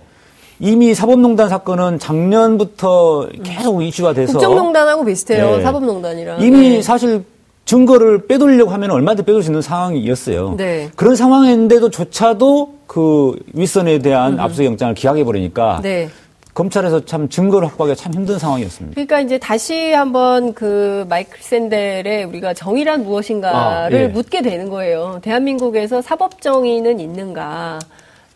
이미 0.59 0.93
사법농단 0.93 1.47
사건은 1.47 1.99
작년부터 1.99 3.29
계속 3.43 3.81
이슈가 3.81 4.13
돼서 4.13 4.33
국정농단하고 4.33 5.05
비슷해요. 5.05 5.55
예. 5.59 5.61
사법농단이랑. 5.61 6.41
이미 6.41 6.75
예. 6.75 6.81
사실 6.81 7.23
증거를 7.65 8.27
빼돌리려고 8.27 8.71
하면 8.71 8.91
얼마든지 8.91 9.25
빼돌 9.25 9.43
수 9.43 9.49
있는 9.49 9.61
상황이었어요. 9.61 10.55
네. 10.57 10.89
그런 10.95 11.15
상황인데도 11.15 11.89
조차도 11.89 12.75
그 12.87 13.35
윗선에 13.53 13.99
대한 13.99 14.39
압수수색 14.39 14.65
영장을 14.65 14.93
기각해 14.93 15.23
버리니까 15.23 15.79
네. 15.81 16.09
검찰에서 16.53 17.05
참 17.05 17.29
증거를 17.29 17.69
확보하기가 17.69 17.95
참 17.95 18.13
힘든 18.13 18.37
상황이었습니다. 18.37 18.95
그러니까 18.95 19.21
이제 19.21 19.37
다시 19.37 19.93
한번 19.93 20.53
그 20.53 21.05
마이클 21.07 21.39
샌델의 21.39 22.25
우리가 22.25 22.53
정의란 22.53 23.03
무엇인가를 23.03 23.97
아, 23.97 24.01
예. 24.03 24.07
묻게 24.07 24.41
되는 24.41 24.69
거예요. 24.69 25.19
대한민국에서 25.21 26.01
사법 26.01 26.41
정의는 26.41 26.99
있는가? 26.99 27.79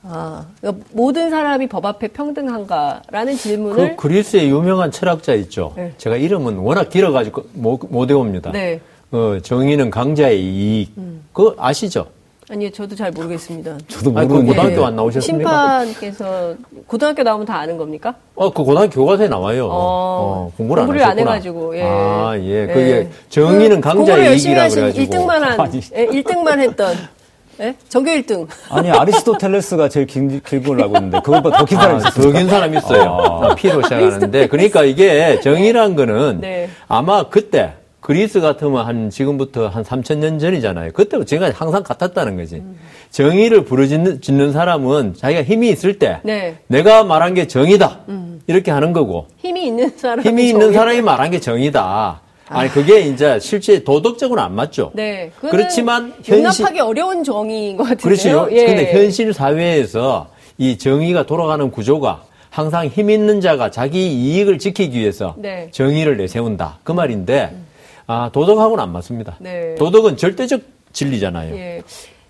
아, 0.04 0.46
그러니까 0.62 0.86
모든 0.94 1.30
사람이 1.30 1.68
법 1.68 1.86
앞에 1.86 2.10
평등한가라는 2.10 3.34
그 3.34 3.40
질문을 3.40 3.96
그리스의 3.98 4.50
유명한 4.50 4.92
철학자 4.92 5.34
있죠. 5.34 5.74
네. 5.76 5.94
제가 5.98 6.16
이름은 6.16 6.58
워낙 6.58 6.90
길어가지고 6.90 7.44
못, 7.54 7.80
못 7.90 8.10
외웁니다. 8.10 8.52
네. 8.52 8.80
어, 9.16 9.40
정의는 9.42 9.90
강자의 9.90 10.44
이익. 10.44 10.92
그거 11.32 11.56
아시죠? 11.58 12.08
아니요, 12.50 12.70
저도 12.72 12.96
잘 12.96 13.12
모르겠습니다. 13.12 13.78
저도 13.88 14.14
그 14.14 14.20
모르는 14.22 14.46
고등학교 14.48 14.76
게안 14.76 14.96
나오셨습니까? 14.96 15.86
심판께서 15.86 16.54
고등학교 16.86 17.24
나오면 17.24 17.46
다 17.48 17.58
아는 17.58 17.78
겁니까? 17.78 18.14
어, 18.36 18.52
그 18.52 18.64
고등학교 18.64 18.92
교과서에 18.92 19.30
나와요. 19.30 19.66
어, 19.68 19.72
어, 19.72 20.52
공부를 20.58 20.82
안 20.84 20.88
공부를 20.88 21.02
안 21.04 21.10
하셨구나. 21.12 21.32
해가지고, 21.32 21.78
예. 21.78 21.82
아, 21.84 22.34
예. 22.38 22.62
예. 22.64 22.68
그게 22.68 23.10
정의는 23.30 23.82
그 23.82 23.90
강자의 23.90 24.26
열심히 24.28 24.52
이익이라 24.52 24.64
하신 24.66 24.76
그래가지고. 24.82 25.18
1등만 25.18 25.30
한, 25.40 25.60
아니. 25.60 25.80
예, 25.96 26.08
1등만 26.08 26.60
했던, 26.60 26.96
예? 27.62 27.76
전교 27.90 28.12
1등. 28.12 28.48
아니 28.70 28.92
아리스토텔레스가 28.92 29.88
제일 29.90 30.06
긴, 30.06 30.42
길고 30.46 30.74
알고 30.74 30.98
있는데 30.98 31.22
그것보다 31.22 31.58
더긴 31.60 31.78
사람이 31.78 31.98
있었어요. 32.00 32.24
더긴 32.32 32.50
사람 32.50 32.76
있어요. 32.76 33.04
아, 33.04 33.56
P로 33.56 33.82
시작하는데. 33.82 34.48
그러니까 34.50 34.84
이게 34.84 35.40
정의란 35.40 35.96
거는 35.96 36.42
네. 36.42 36.70
아마 36.90 37.30
그때 37.30 37.74
그리스 38.06 38.40
같으면 38.40 38.86
한 38.86 39.10
지금부터 39.10 39.68
한 39.68 39.84
3천 39.84 40.18
년 40.18 40.38
전이잖아요. 40.38 40.92
그때 40.94 41.26
제가 41.26 41.50
항상 41.56 41.82
같았다는 41.82 42.38
거지. 42.38 42.62
정의를 43.10 43.66
부르짖는 43.66 44.22
짓는 44.22 44.52
사람은 44.52 45.16
자기가 45.18 45.42
힘이 45.42 45.70
있을 45.70 45.98
때 45.98 46.20
네. 46.24 46.58
내가 46.68 47.04
말한 47.04 47.34
게 47.34 47.48
정의다. 47.48 48.02
이렇게 48.46 48.70
하는 48.70 48.94
거고 48.94 49.26
힘이 49.38 49.66
있는 49.66 49.92
사람. 49.98 50.24
힘이 50.24 50.50
있는 50.50 50.72
사람이 50.72 51.02
말한 51.02 51.32
게 51.32 51.40
정의다. 51.40 52.22
아니 52.48 52.70
그게 52.70 53.00
이제 53.00 53.40
실제 53.40 53.84
도덕적으로 53.84 54.40
안 54.40 54.54
맞죠. 54.54 54.92
네. 54.94 55.32
그렇지만 55.40 56.14
현실 56.18 56.34
용납하기 56.36 56.80
어려운 56.82 57.24
정의인 57.24 57.76
것 57.76 57.86
같은데요. 57.86 58.44
그렇죠. 58.44 58.56
예. 58.56 58.68
근데 58.68 58.94
현실 58.94 59.34
사회에서 59.34 60.28
이 60.60 60.78
정의가 60.78 61.26
돌아가는 61.26 61.72
구조가 61.72 62.22
항상 62.52 62.86
힘 62.86 63.10
있는 63.10 63.42
자가 63.42 63.72
자기 63.72 64.08
이익을 64.14 64.60
지키기 64.60 65.00
위해서 65.00 65.34
네. 65.40 65.70
정의를 65.72 66.18
내세운다. 66.18 66.78
그 66.84 66.92
말인데, 66.92 67.65
아, 68.08 68.30
도덕하고는 68.32 68.84
안 68.84 68.92
맞습니다. 68.92 69.38
네. 69.40 69.76
도덕은 69.76 70.18
절대적 70.18 70.62
진리잖아요. 70.94 71.56
예. 71.56 71.82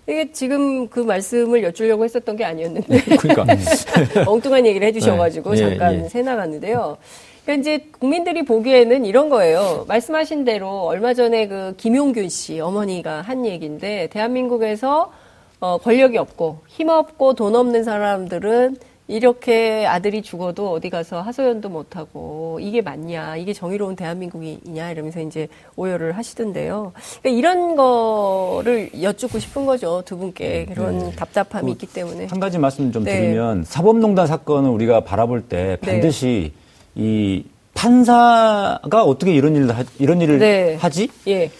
이게 0.08 0.30
지금 0.32 0.88
그 0.88 1.00
말씀을 1.00 1.64
여쭈려고 1.64 2.04
했었던 2.04 2.36
게 2.36 2.44
아니었는데 2.44 3.16
그러니까. 3.18 3.44
엉뚱한 4.26 4.64
얘기를 4.64 4.86
해주셔가지고 4.86 5.54
네. 5.54 5.56
예, 5.56 5.68
잠깐 5.68 6.04
예. 6.04 6.08
새 6.08 6.22
나갔는데요. 6.22 6.96
그러니까 7.44 7.60
이제 7.60 7.86
국민들이 7.98 8.44
보기에는 8.44 9.04
이런 9.04 9.28
거예요. 9.28 9.84
말씀하신 9.88 10.44
대로 10.44 10.82
얼마 10.82 11.12
전에 11.12 11.48
그 11.48 11.74
김용균 11.76 12.28
씨 12.28 12.60
어머니가 12.60 13.20
한 13.22 13.44
얘기인데 13.46 14.08
대한민국에서 14.12 15.12
어, 15.58 15.78
권력이 15.78 16.18
없고 16.18 16.60
힘 16.68 16.88
없고 16.88 17.34
돈 17.34 17.56
없는 17.56 17.82
사람들은 17.82 18.76
이렇게 19.08 19.86
아들이 19.86 20.20
죽어도 20.20 20.72
어디 20.72 20.90
가서 20.90 21.20
하소연도 21.20 21.68
못하고 21.68 22.58
이게 22.60 22.82
맞냐 22.82 23.36
이게 23.36 23.52
정의로운 23.52 23.94
대한민국이냐 23.94 24.90
이러면서 24.90 25.20
이제 25.20 25.46
오열을 25.76 26.12
하시던데요. 26.12 26.92
그러니까 27.22 27.38
이런 27.38 27.76
거를 27.76 28.90
여쭙고 29.00 29.38
싶은 29.38 29.64
거죠 29.64 30.02
두 30.04 30.16
분께 30.16 30.66
그런 30.66 31.12
답답함이 31.12 31.70
있기 31.72 31.86
때문에. 31.86 32.26
한 32.26 32.40
가지 32.40 32.58
말씀 32.58 32.90
좀 32.90 33.04
네. 33.04 33.20
드리면 33.20 33.64
사법농단 33.64 34.26
사건을 34.26 34.70
우리가 34.70 35.00
바라볼 35.00 35.42
때 35.42 35.78
네. 35.82 35.92
반드시 35.92 36.52
이 36.96 37.44
판사가 37.74 39.04
어떻게 39.04 39.32
이런 39.34 39.54
일을 39.54 39.76
하, 39.76 39.84
이런 39.98 40.20
일을 40.20 40.38
네. 40.38 40.74
하지 40.76 41.08
예. 41.28 41.50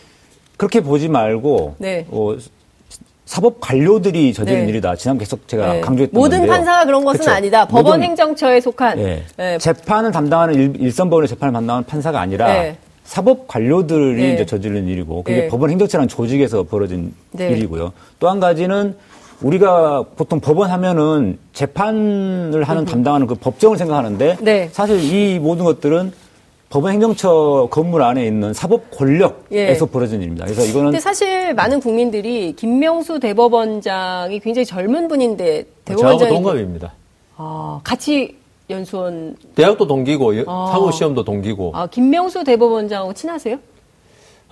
그렇게 0.57 0.81
보지 0.81 1.09
말고 1.09 1.77
네. 1.79 2.07
어, 2.11 2.37
사법 3.27 3.61
관료들이 3.61 4.33
저지른 4.33 4.63
네. 4.63 4.69
일이다. 4.71 4.95
지난 4.95 5.19
계속 5.19 5.47
제가 5.49 5.73
네. 5.75 5.81
강조했던 5.81 6.19
모든 6.19 6.39
건데요. 6.39 6.57
판사가 6.57 6.85
그런 6.85 7.05
것은 7.05 7.19
그쵸. 7.19 7.31
아니다. 7.33 7.67
법원 7.67 8.01
행정처에 8.03 8.61
속한 8.61 8.99
예. 9.01 9.25
예. 9.41 9.59
재판을 9.59 10.13
담당하는 10.13 10.55
일, 10.55 10.73
일선법원의 10.81 11.27
재판을 11.29 11.53
담당하는 11.53 11.85
판사가 11.87 12.21
아니라 12.21 12.47
네. 12.47 12.79
사법 13.05 13.49
관료들이 13.49 14.23
네. 14.23 14.35
이제 14.35 14.47
저지른 14.47 14.87
일이고 14.87 15.25
그게 15.25 15.43
네. 15.43 15.49
법원 15.49 15.71
행정처라는 15.71 16.09
조직에서 16.09 16.63
벌어진 16.63 17.13
네. 17.33 17.49
일이고요. 17.51 17.93
또 18.21 18.29
한 18.31 18.39
가지는 18.39 18.95
우리가 19.43 20.05
보통 20.17 20.39
법원 20.41 20.71
하면은 20.71 21.39
재판을 21.53 22.63
하는 22.63 22.85
담당하는 22.85 23.27
그 23.27 23.35
법정을 23.35 23.77
생각하는데 23.77 24.37
네. 24.41 24.69
사실 24.73 25.03
이 25.03 25.39
모든 25.41 25.65
것들은 25.65 26.13
법원 26.77 26.93
행정처 26.93 27.69
건물 27.71 28.03
안에 28.03 28.27
있는 28.27 28.53
사법 28.53 28.91
권력에서 28.91 29.37
예. 29.51 29.91
벌어진 29.91 30.21
일입니다. 30.21 30.45
그래서 30.45 30.63
이거는 30.63 30.89
근데 30.91 31.01
사실 31.01 31.55
많은 31.55 31.81
국민들이 31.81 32.53
김명수 32.55 33.19
대법원장이 33.19 34.41
굉장히 34.41 34.67
젊은 34.67 35.09
분인데 35.09 35.65
저하고 35.87 36.19
대법원장이 36.19 36.35
동갑입니다. 36.35 36.93
아, 37.39 37.81
같이 37.83 38.37
연수원 38.69 39.37
대학도 39.55 39.87
동기고, 39.87 40.37
여- 40.39 40.45
아. 40.47 40.69
사고 40.71 40.91
시험도 40.91 41.25
동기고. 41.25 41.71
아, 41.75 41.87
김명수 41.87 42.45
대법원장하고 42.45 43.15
친하세요? 43.15 43.57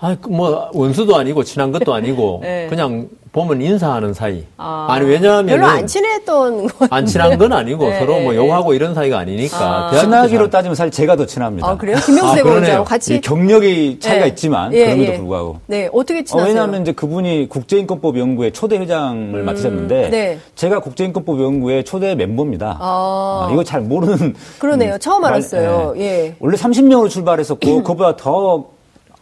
아, 0.01 0.17
그뭐 0.21 0.71
원수도 0.75 1.17
아니고 1.17 1.45
친한 1.45 1.73
것도 1.73 1.95
아니고 1.95 2.41
네. 2.43 2.67
그냥 2.69 3.09
보면 3.33 3.61
인사하는 3.63 4.15
사이. 4.15 4.45
아, 4.57 4.87
아, 4.91 4.99
니 5.01 5.07
왜냐하면 5.07 5.47
별로 5.47 5.67
안 5.67 5.85
친했던 5.89 6.69
것안 6.69 7.05
친한 7.05 7.37
건 7.37 7.53
아니고 7.53 7.83
네, 7.91 7.99
서로 7.99 8.21
뭐 8.21 8.33
네, 8.33 8.39
욕하고 8.39 8.75
이런 8.75 8.95
사이가 8.95 9.19
아니니까. 9.19 9.89
아. 9.89 9.99
친하기로 9.99 10.45
때 10.47 10.51
따지면 10.51 10.77
사실 10.77 10.93
제가 10.93 11.17
더 11.17 11.27
친합니다. 11.27 11.69
아, 11.69 11.77
그래요? 11.77 11.97
김명수 12.05 12.31
아, 12.31 12.35
대법원장하고 12.37 12.61
그러네요. 12.61 12.85
같이 12.85 13.17
이 13.17 13.21
경력이 13.21 13.99
차이가 13.99 14.25
예. 14.27 14.29
있지만 14.29 14.73
예, 14.73 14.85
그럼에도 14.85 15.13
예. 15.13 15.17
불구하고 15.17 15.59
네, 15.67 15.89
어떻게 15.93 16.21
어, 16.21 16.23
친하세요? 16.23 16.47
왜냐하면 16.49 16.83
이제 16.83 16.93
그분이 16.93 17.49
국제인권법 17.49 18.19
연구회 18.19 18.51
초대 18.53 18.79
회장을 18.79 19.43
맡으셨는데 19.43 20.11
네. 20.11 20.39
제가 20.55 20.79
국제인권법 20.79 21.41
연구회 21.41 21.83
초대 21.83 22.15
멤버입니다. 22.15 22.77
아. 22.81 23.49
아, 23.49 23.53
이거 23.53 23.65
잘 23.65 23.81
모르는 23.81 24.35
그러네요. 24.61 24.97
처음 24.99 25.23
말- 25.23 25.33
알았어요. 25.33 25.95
예. 25.97 26.37
원래 26.39 26.57
30명으로 26.57 27.11
출발했었고 27.11 27.83
그보다 27.83 28.15
더 28.17 28.74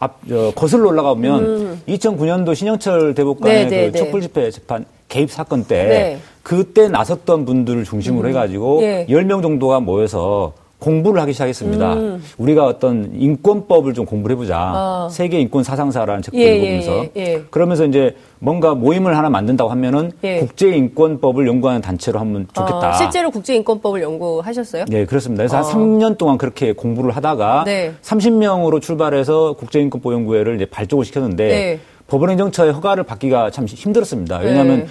앞, 0.03 0.19
저, 0.27 0.51
거슬러 0.55 0.89
올라가면 0.89 1.81
2009년도 1.87 2.55
신영철 2.55 3.15
대법관의 3.15 3.63
음. 3.63 3.69
네, 3.69 3.77
네, 3.77 3.91
그 3.91 3.97
네. 3.97 4.03
촛불 4.03 4.21
집회 4.21 4.51
재판 4.51 4.85
개입 5.07 5.31
사건 5.31 5.63
때 5.63 5.83
네. 5.83 6.19
그때 6.41 6.89
나섰던 6.89 7.45
분들을 7.45 7.85
중심으로 7.85 8.27
해가지고 8.29 8.83
예. 8.83 9.05
10명 9.09 9.41
정도가 9.41 9.79
모여서 9.79 10.53
공부를 10.83 11.21
하기 11.21 11.31
시작했습니다. 11.31 11.95
우리가 12.37 12.65
어떤 12.65 13.11
인권법을 13.15 13.93
좀 13.93 14.05
공부를 14.05 14.35
해보자. 14.35 14.57
음. 14.57 14.75
아. 14.75 15.07
세계 15.09 15.39
인권 15.39 15.63
사상사라는 15.63 16.21
책도 16.21 16.37
예, 16.37 16.57
읽으면서 16.57 16.91
예, 16.91 17.11
예, 17.15 17.21
예. 17.21 17.43
그러면서 17.49 17.85
이제 17.85 18.17
뭔가 18.39 18.75
모임을 18.75 19.15
하나 19.15 19.29
만든다고 19.29 19.71
하면은 19.71 20.11
예. 20.25 20.39
국제 20.39 20.67
인권법을 20.67 21.47
연구하는 21.47 21.79
단체로 21.79 22.19
하면 22.19 22.47
좋겠다. 22.51 22.89
아, 22.89 22.91
실제로 22.93 23.31
국제 23.31 23.55
인권법을 23.55 24.01
연구하셨어요? 24.01 24.83
네, 24.89 25.05
그렇습니다. 25.05 25.43
그래서 25.43 25.57
아. 25.57 25.61
한 25.61 25.65
3년 25.65 26.17
동안 26.17 26.37
그렇게 26.37 26.73
공부를 26.73 27.15
하다가 27.15 27.63
네. 27.65 27.93
30명으로 28.01 28.81
출발해서 28.81 29.53
국제 29.53 29.79
인권법 29.79 30.11
연구회를 30.11 30.55
이제 30.55 30.65
발족을 30.65 31.05
시켰는데 31.05 31.47
네. 31.47 31.79
법원행정처의 32.07 32.73
허가를 32.73 33.05
받기가 33.05 33.51
참 33.51 33.65
힘들었습니다. 33.65 34.39
왜냐하면 34.39 34.79
네. 34.79 34.87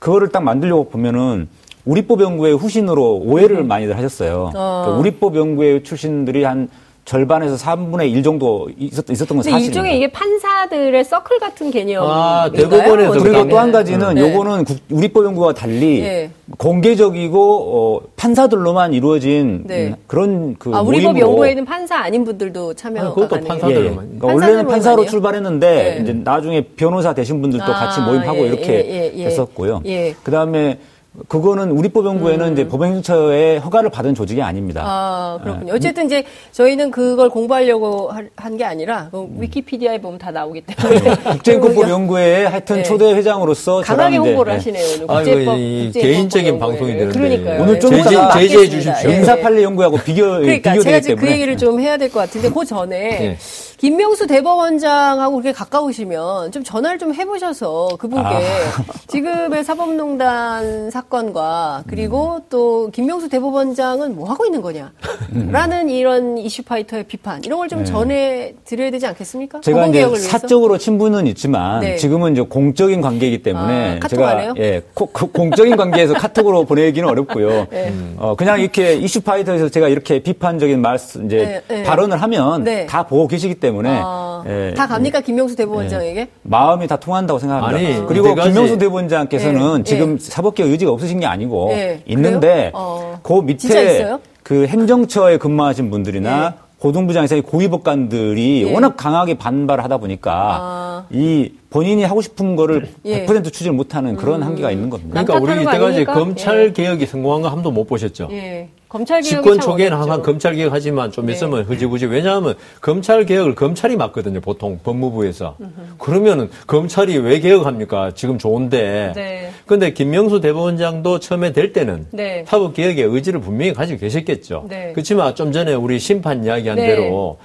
그거를 0.00 0.28
딱 0.28 0.42
만들려고 0.42 0.88
보면은 0.88 1.48
우리법 1.86 2.20
연구회 2.20 2.52
후신으로 2.52 3.22
오해를 3.24 3.64
많이들 3.64 3.96
하셨어요. 3.96 4.50
음. 4.54 4.58
아. 4.58 4.82
그러니까 4.84 5.00
우리법 5.00 5.36
연구회 5.36 5.82
출신들이 5.82 6.44
한 6.44 6.68
절반에서 7.04 7.54
3분의 7.54 8.10
1 8.10 8.24
정도 8.24 8.68
있었, 8.76 9.08
있었던 9.08 9.36
건 9.36 9.42
사실입니다. 9.44 9.68
일종의 9.68 9.96
이게 9.96 10.10
판사들의 10.10 11.04
서클 11.04 11.38
같은 11.38 11.70
개념. 11.70 12.02
아, 12.04 12.50
대법원에서 12.52 13.22
그리고. 13.22 13.46
또 13.48 13.58
한 13.60 13.70
가지는 13.70 14.14
네. 14.16 14.22
요거는 14.22 14.64
국- 14.64 14.78
우리법 14.90 15.24
연구와 15.24 15.52
달리 15.54 16.00
예. 16.00 16.30
공개적이고 16.58 17.38
어, 17.38 18.00
판사들로만 18.16 18.92
이루어진 18.92 19.62
네. 19.66 19.86
음, 19.90 19.94
그런 20.08 20.56
그 20.58 20.72
아, 20.74 20.80
우리법 20.80 21.12
모임으로 21.12 21.30
연구에는 21.30 21.64
판사 21.64 21.96
아닌 21.96 22.24
분들도 22.24 22.74
참여가 22.74 23.06
아니, 23.06 23.14
그것도 23.14 23.28
가능해요. 23.28 23.48
판사들. 23.50 23.74
예, 23.76 23.78
예. 23.78 23.84
판사들로만. 23.84 24.18
그러니까 24.18 24.26
원래는 24.26 24.66
판사로 24.66 24.94
아니에요? 25.02 25.10
출발했는데 25.10 25.94
네. 25.94 26.02
이제 26.02 26.12
나중에 26.12 26.60
변호사 26.74 27.14
되신 27.14 27.40
분들도 27.40 27.64
아, 27.64 27.68
같이 27.72 28.00
모임하고 28.00 28.38
예, 28.38 28.46
이렇게 28.48 28.72
예, 28.72 29.12
예, 29.12 29.12
예. 29.14 29.26
했었고요. 29.26 29.82
예. 29.86 30.12
그다음에 30.24 30.80
그거는 31.28 31.70
우리법 31.70 32.04
연구회는 32.06 32.52
이제 32.52 32.68
법행처의 32.68 33.58
허가를 33.60 33.90
받은 33.90 34.14
조직이 34.14 34.42
아닙니다. 34.42 34.82
음. 34.82 34.86
아, 34.86 35.38
그렇군요. 35.42 35.72
어쨌든 35.74 36.06
이제 36.06 36.24
저희는 36.52 36.90
그걸 36.90 37.28
공부하려고 37.30 38.10
한 38.36 38.56
게 38.56 38.64
아니라 38.64 39.08
그 39.10 39.26
위키피디아에 39.38 40.00
보면 40.00 40.18
다 40.18 40.30
나오기 40.30 40.62
때문에 40.66 41.16
국제인권법 41.32 41.88
연구회의 41.90 42.48
하여튼 42.48 42.76
네. 42.76 42.82
초대 42.82 43.12
회장으로서 43.12 43.82
강하게 43.82 44.16
홍보를 44.16 44.52
예, 44.52 44.56
하시네요. 44.56 45.06
국제법, 45.06 45.58
이 45.58 45.90
개인적인. 45.92 46.58
방송이 46.58 46.92
되는데. 46.92 47.18
그러니까요. 47.18 47.62
오늘 47.62 47.80
좀 47.80 47.90
네. 47.90 48.02
제재- 48.02 48.32
제재해 48.32 48.68
주십시오. 48.68 49.10
예, 49.10 49.14
예. 49.14 49.18
인사팔레 49.18 49.62
연구하고 49.62 49.98
비교 49.98 50.22
그러니까 50.22 50.72
비교되기 50.72 50.82
제가 50.84 51.00
지금 51.00 51.16
그 51.16 51.20
때문에 51.22 51.34
얘기를 51.34 51.56
좀 51.56 51.80
해야 51.80 51.96
될 51.96 52.10
것 52.10 52.20
같은데 52.20 52.50
그 52.50 52.64
전에 52.64 52.96
네. 53.18 53.36
김명수 53.78 54.26
대법원장하고 54.26 55.32
그렇게 55.36 55.52
가까우시면 55.52 56.50
좀 56.52 56.64
전화를 56.64 56.98
좀 56.98 57.12
해보셔서 57.14 57.88
그분께 57.98 58.26
아. 58.26 58.40
지금의 59.08 59.64
사법농단 59.64 60.90
사건과 60.90 61.84
그리고 61.86 62.40
또 62.48 62.90
김명수 62.92 63.28
대법원장은 63.28 64.14
뭐 64.16 64.28
하고 64.30 64.46
있는 64.46 64.62
거냐라는 64.62 65.90
이런 65.90 66.38
이슈파이터의 66.38 67.04
비판 67.04 67.44
이런 67.44 67.58
걸좀 67.58 67.80
네. 67.80 67.84
전해 67.84 68.54
드려야 68.64 68.90
되지 68.90 69.06
않겠습니까? 69.06 69.60
제가 69.60 69.86
이제? 69.88 70.06
사적으로 70.16 70.78
친분은 70.78 71.26
있지만 71.28 71.80
네. 71.80 71.96
지금은 71.96 72.32
이제 72.32 72.40
공적인 72.42 73.00
관계이기 73.02 73.42
때문에 73.42 74.00
아, 74.02 74.08
제가 74.08 74.28
안 74.30 74.40
해요? 74.40 74.54
예 74.58 74.82
코- 74.94 75.06
코- 75.06 75.28
공적인 75.28 75.76
관계에서 75.76 76.14
카톡으로 76.14 76.64
보내기는 76.66 77.06
어렵고요. 77.08 77.66
네. 77.70 77.92
어 78.16 78.34
그냥 78.36 78.58
이렇게 78.60 78.94
이슈 78.94 79.20
파이터에서 79.20 79.68
제가 79.68 79.88
이렇게 79.88 80.20
비판적인 80.22 80.80
말씀 80.80 81.26
이제 81.26 81.62
네, 81.68 81.76
네. 81.76 81.82
발언을 81.82 82.22
하면 82.22 82.64
네. 82.64 82.86
다 82.86 83.06
보고 83.06 83.28
계시기 83.28 83.54
때문에 83.56 83.65
아, 84.04 84.44
예, 84.46 84.74
다 84.74 84.86
갑니까 84.86 85.20
김명수 85.20 85.56
대법원장에게? 85.56 86.28
마음이 86.42 86.86
다 86.86 86.96
통한다고 86.96 87.38
생각합니다. 87.38 87.76
아니, 87.78 88.06
그리고 88.06 88.34
김명수 88.34 88.78
대법원장께서는 88.78 89.80
예, 89.80 89.82
지금 89.84 90.14
예. 90.14 90.18
사법개혁 90.18 90.70
의지가 90.70 90.90
없으신 90.92 91.20
게 91.20 91.26
아니고 91.26 91.70
예, 91.72 92.02
있는데? 92.06 92.70
어. 92.74 93.18
그 93.22 93.32
밑에? 93.34 94.16
그 94.42 94.66
행정처에 94.66 95.38
근무하신 95.38 95.90
분들이나 95.90 96.54
예. 96.56 96.66
고등부장에서의 96.78 97.42
고위법관들이 97.42 98.64
예. 98.66 98.72
워낙 98.72 98.96
강하게 98.96 99.34
반발하다 99.38 99.96
보니까 99.98 100.32
아. 100.60 101.04
이 101.10 101.52
본인이 101.70 102.04
하고 102.04 102.20
싶은 102.22 102.54
거를 102.56 102.88
예. 103.04 103.22
음. 103.22 103.26
100% 103.26 103.44
추진을 103.52 103.72
못하는 103.72 104.14
그런 104.16 104.42
한계가 104.42 104.70
있는 104.70 104.90
겁니다. 104.90 105.22
그러니까 105.24 105.34
남 105.34 105.42
우리 105.42 105.62
이때까지? 105.62 106.04
검찰 106.04 106.66
예. 106.66 106.72
개혁이 106.72 107.06
성공한 107.06 107.42
거 107.42 107.48
한 107.48 107.56
번도 107.56 107.70
못 107.70 107.86
보셨죠. 107.86 108.28
예. 108.30 108.68
검찰 108.88 109.20
개혁이 109.20 109.42
집권 109.42 109.60
참 109.60 109.70
초기에는. 109.70 109.96
항상 109.96 110.22
검찰 110.22 110.54
개혁 110.54 110.72
하지만 110.72 111.10
좀 111.10 111.26
네. 111.26 111.32
있으면 111.32 111.64
흐지부지. 111.64 112.06
왜냐하면 112.06 112.54
검찰 112.80 113.26
개혁을 113.26 113.54
검찰이 113.54 113.96
맡거든요. 113.96 114.40
보통 114.40 114.78
법무부에서. 114.82 115.56
그러면은 115.98 116.50
검찰이 116.66 117.18
왜 117.18 117.40
개혁합니까? 117.40 118.12
지금 118.14 118.38
좋은데. 118.38 119.12
네. 119.14 119.50
근데 119.66 119.92
김명수 119.92 120.40
대법원장도 120.40 121.18
처음에 121.18 121.52
될 121.52 121.72
때는 121.72 122.06
네. 122.12 122.44
사법 122.46 122.74
개혁의 122.74 123.04
의지를 123.04 123.40
분명히 123.40 123.72
가지고 123.72 124.00
계셨겠죠. 124.00 124.66
네. 124.68 124.92
그렇지만 124.94 125.34
좀 125.34 125.50
전에 125.50 125.74
우리 125.74 125.98
심판 125.98 126.44
이야기한 126.44 126.76
네. 126.76 126.86
대로 126.86 127.38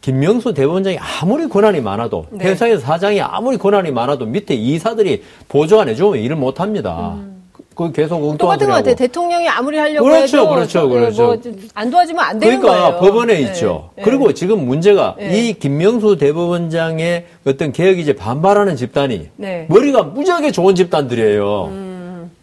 김명수 0.00 0.54
대법원장이 0.54 0.98
아무리 0.98 1.48
권한이 1.48 1.80
많아도 1.80 2.26
네. 2.30 2.46
회사의 2.46 2.78
사장이 2.80 3.20
아무리 3.20 3.56
권한이 3.56 3.92
많아도 3.92 4.26
밑에 4.26 4.54
이사들이 4.54 5.22
보조 5.48 5.80
안 5.80 5.88
해주면 5.88 6.16
일을 6.16 6.36
못 6.36 6.60
합니다. 6.60 7.14
음. 7.16 7.37
그- 7.78 7.86
그 7.86 7.92
계속 7.92 8.16
엉뚱한 8.16 8.38
똑같은 8.38 8.66
것 8.66 8.72
소리 8.72 8.82
같아요. 8.82 8.94
대통령이 8.96 9.48
아무리 9.48 9.78
하려고 9.78 10.04
그렇죠, 10.04 10.38
해도 10.38 10.48
그렇죠, 10.48 10.68
저, 10.68 10.86
그렇죠. 10.88 11.22
뭐, 11.22 11.36
안 11.74 11.90
도와주면 11.90 12.24
안 12.24 12.38
되는 12.40 12.60
그러니까 12.60 12.90
거예요. 12.90 13.00
법원에 13.00 13.34
네, 13.34 13.40
있죠. 13.42 13.90
네. 13.94 14.02
그리고 14.02 14.32
지금 14.34 14.66
문제가 14.66 15.14
네. 15.16 15.38
이 15.48 15.52
김명수 15.54 16.16
대법원장의 16.18 17.24
어떤 17.46 17.70
개혁 17.70 18.00
이제 18.00 18.14
반발하는 18.14 18.74
집단이 18.74 19.28
네. 19.36 19.66
머리가 19.68 20.02
무지하게 20.02 20.50
좋은 20.50 20.74
집단들이에요. 20.74 21.98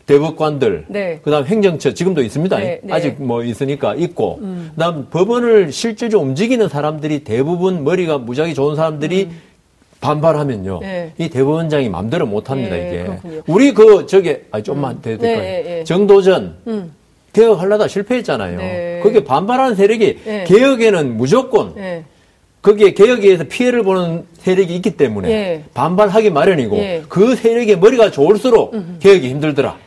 대법관들, 0.06 0.86
네. 0.88 1.20
그다음 1.24 1.46
행정처 1.46 1.94
지금도 1.96 2.22
있습니다. 2.22 2.58
네, 2.60 2.80
네. 2.84 2.94
아직 2.94 3.16
뭐 3.22 3.44
있으니까 3.44 3.96
있고, 3.96 4.40
그다음 4.76 5.08
법원을 5.10 5.72
실질적으로 5.72 6.28
움직이는 6.30 6.70
사람들이 6.70 7.24
대부분 7.24 7.84
머리가 7.84 8.20
무지하게 8.20 8.54
좋은 8.54 8.76
사람들이 8.76 9.30
반발하면요, 10.02 10.76
음. 10.76 10.80
네. 10.82 11.14
이 11.18 11.30
대법원장이 11.30 11.90
마음대로 11.90 12.26
못 12.26 12.50
합니다 12.52 12.76
네, 12.76 12.88
이게. 12.88 13.04
그렇군요. 13.04 13.42
우리 13.48 13.74
그 13.74 14.06
저게 14.06 14.46
아 14.52 14.62
좀만 14.62 15.02
더 15.02 15.10
네, 15.10 15.18
될까요? 15.18 15.42
네, 15.42 15.64
네. 15.64 15.84
정도전 15.84 16.56
음. 16.68 16.92
개혁하려다 17.34 17.88
실패했잖아요. 17.88 18.58
네. 18.58 19.00
거기에 19.04 19.24
반발하는 19.24 19.76
세력이 19.76 20.20
네. 20.24 20.44
개혁에는 20.46 21.18
무조건 21.18 21.76
네. 21.76 22.04
거기에 22.62 22.94
개혁에 22.94 23.28
의해서 23.28 23.44
피해를 23.44 23.84
보는 23.84 24.24
세력이 24.40 24.76
있기 24.78 24.98
때문에 24.98 25.30
예. 25.30 25.64
반발하기 25.76 26.32
마련이고 26.32 26.78
예. 26.78 27.04
그 27.08 27.36
세력의 27.36 27.78
머리가 27.78 28.10
좋을수록 28.10 28.74
개혁이 29.00 29.30
힘들더라. 29.30 29.78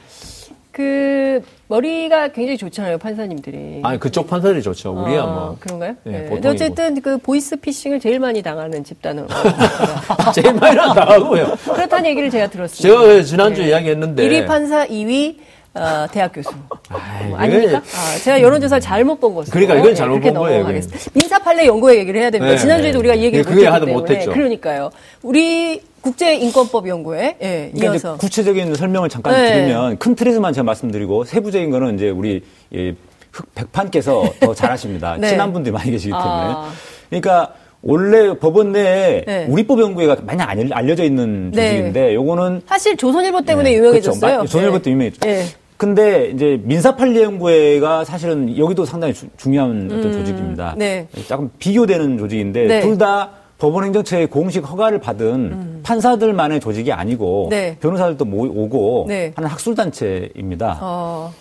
그 0.71 1.43
머리가 1.69 2.29
굉장히 2.29 2.57
좋잖아요 2.57 2.99
판사님들이. 2.99 3.81
아니 3.85 3.99
그쪽 4.01 4.27
판사들이 4.29 4.63
좋죠. 4.63 4.93
우리야 4.93 5.23
아, 5.23 5.27
뭐 5.27 5.57
그런가요? 5.61 5.95
예, 6.07 6.11
네. 6.11 6.23
보통이고. 6.25 6.49
어쨌든 6.49 7.01
그 7.03 7.19
보이스 7.19 7.57
피싱을 7.57 8.01
제일 8.01 8.19
많이 8.19 8.43
당하는 8.43 8.83
집단은 8.83 9.27
제일 10.35 10.55
많이 10.55 10.75
나가고요. 10.77 11.57
그렇다는 11.65 12.07
얘기를 12.11 12.31
제가 12.31 12.49
들었습니다. 12.49 13.01
제가 13.01 13.23
지난주 13.23 13.63
에 13.63 13.69
이야기했는데 13.69 14.27
1위 14.27 14.47
판사, 14.47 14.87
2위 14.87 15.37
어, 15.79 16.07
대학 16.11 16.33
교수. 16.33 16.51
아이, 16.91 17.27
뭐 17.29 17.39
아닙니까? 17.39 17.79
아, 17.79 18.19
제가 18.23 18.41
여론조사를 18.43 18.81
잘못 18.81 19.21
본 19.21 19.35
것으로. 19.35 19.53
그러니까 19.53 19.77
이건 19.77 19.95
잘못 19.95 20.21
본 20.21 20.35
거예요, 20.35 20.59
넘어가겠습니다. 20.59 21.11
민사판례 21.15 21.67
연구회 21.67 21.99
얘기를 21.99 22.21
해야 22.21 22.31
됩니다. 22.31 22.53
네, 22.53 22.59
지난주에도 22.59 22.95
네. 22.97 22.99
우리가 23.01 23.15
이 23.15 23.25
얘기를 23.25 23.45
네, 23.45 23.51
못했기 23.51 23.71
때문에. 23.71 23.93
못했죠. 23.93 24.33
그러니까요. 24.33 24.91
우리 25.23 25.83
국제인권법연구회 26.01 27.37
예, 27.43 27.71
그러니까 27.73 27.93
이어서. 27.95 28.17
구체적인 28.17 28.75
설명을 28.75 29.09
잠깐 29.09 29.35
네. 29.35 29.53
드리면 29.55 29.99
큰 29.99 30.15
틀에서만 30.15 30.53
제가 30.53 30.65
말씀드리고 30.65 31.25
세부적인 31.25 31.71
거는 31.71 31.95
이제 31.97 32.11
우리 32.11 32.43
이 32.71 32.95
흑- 33.33 33.55
백판께서 33.55 34.25
더 34.41 34.55
잘하십니다. 34.55 35.17
네. 35.21 35.29
친한 35.29 35.53
분들이 35.53 35.73
많이 35.73 35.91
계시기 35.91 36.11
때문에. 36.11 36.25
아. 36.29 36.71
그러니까 37.11 37.53
원래 37.83 38.37
법원 38.39 38.73
내에 38.73 39.25
네. 39.27 39.47
우리법 39.49 39.81
연구회가 39.81 40.17
많이 40.23 40.43
알- 40.43 40.73
알려져 40.73 41.05
있는 41.05 41.51
네. 41.53 41.71
조직인데 41.71 42.15
요거는 42.15 42.63
사실 42.67 42.97
조선일보 42.97 43.43
때문에 43.43 43.71
네, 43.71 43.77
유명해졌어요. 43.77 44.21
그렇죠. 44.21 44.47
조선일보 44.47 44.83
때 44.83 44.91
유명해졌죠. 44.91 45.29
예. 45.79 45.85
근데 45.89 46.31
이제 46.35 46.61
민사판례연구회가 46.65 48.05
사실은 48.05 48.57
여기도 48.59 48.85
상당히 48.85 49.15
주- 49.15 49.29
중요한 49.37 49.89
어떤 49.93 50.13
조직입니다. 50.13 50.75
네. 50.77 51.07
조금 51.29 51.51
비교되는 51.59 52.19
조직인데 52.19 52.67
네. 52.67 52.81
둘다 52.81 53.31
법원행정처의 53.59 54.27
공식 54.29 54.69
허가를 54.69 54.99
받은 55.01 55.81
판사들만의 55.85 56.61
조직이 56.61 56.93
아니고 56.93 57.47
음. 57.47 57.51
네. 57.51 57.77
변호사들도 57.81 58.25
모- 58.25 58.43
오고 58.65 59.07
네. 59.09 59.33
하는 59.37 59.49
학술단체입니다. 59.51 60.79
어, 60.81 61.33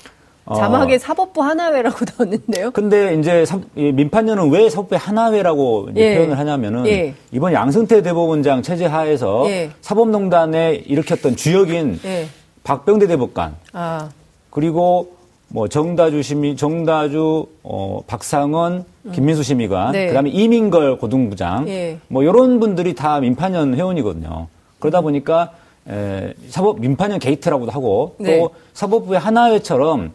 어. 0.45 0.55
자막에 0.55 0.97
사법부 0.99 1.41
하나회라고 1.43 1.97
넣었는데요. 2.17 2.71
근데 2.71 3.15
이제 3.15 3.43
사- 3.45 3.59
민판연은 3.75 4.49
왜 4.51 4.69
사법부의 4.69 4.99
하나회라고 4.99 5.89
예. 5.95 6.15
표현을 6.15 6.37
하냐면은 6.39 6.85
예. 6.87 7.13
이번 7.31 7.53
양승태 7.53 8.01
대법원장 8.03 8.61
체제 8.61 8.85
하에서 8.85 9.45
예. 9.49 9.71
사법농단에 9.81 10.75
일으켰던 10.85 11.35
주역인 11.35 11.99
예. 12.05 12.27
박병대 12.63 13.07
대법관 13.07 13.55
아, 13.73 14.09
그리고 14.49 15.15
뭐 15.49 15.67
정다주 15.67 16.21
심의, 16.23 16.55
정다주, 16.57 17.47
어, 17.63 18.01
박상원, 18.05 18.85
김민수 19.13 19.43
심의관, 19.43 19.93
네. 19.93 20.07
그다음에 20.07 20.29
이민걸 20.29 20.97
고등부장, 20.97 21.69
예. 21.69 21.99
뭐 22.09 22.23
이런 22.23 22.59
분들이 22.59 22.93
다 22.93 23.19
민판연 23.21 23.75
회원이거든요. 23.75 24.47
그러다 24.79 25.01
보니까 25.01 25.53
에, 25.89 26.33
사법 26.49 26.81
민판연 26.81 27.19
게이트라고도 27.19 27.71
하고 27.71 28.15
네. 28.19 28.39
또 28.39 28.49
사법부의 28.73 29.19
하나회처럼 29.19 30.11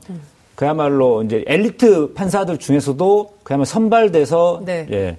그야말로 0.54 1.22
이제 1.22 1.44
엘리트 1.46 2.12
판사들 2.12 2.58
중에서도 2.58 3.32
그야말로 3.42 3.64
선발돼서 3.64 4.62
네. 4.66 4.86
예, 4.90 5.16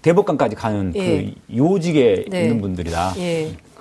대법관까지 0.00 0.56
가는 0.56 0.92
예. 0.96 1.06
그 1.06 1.32
요직에 1.54 2.24
네. 2.30 2.44
있는 2.44 2.62
분들이다. 2.62 3.12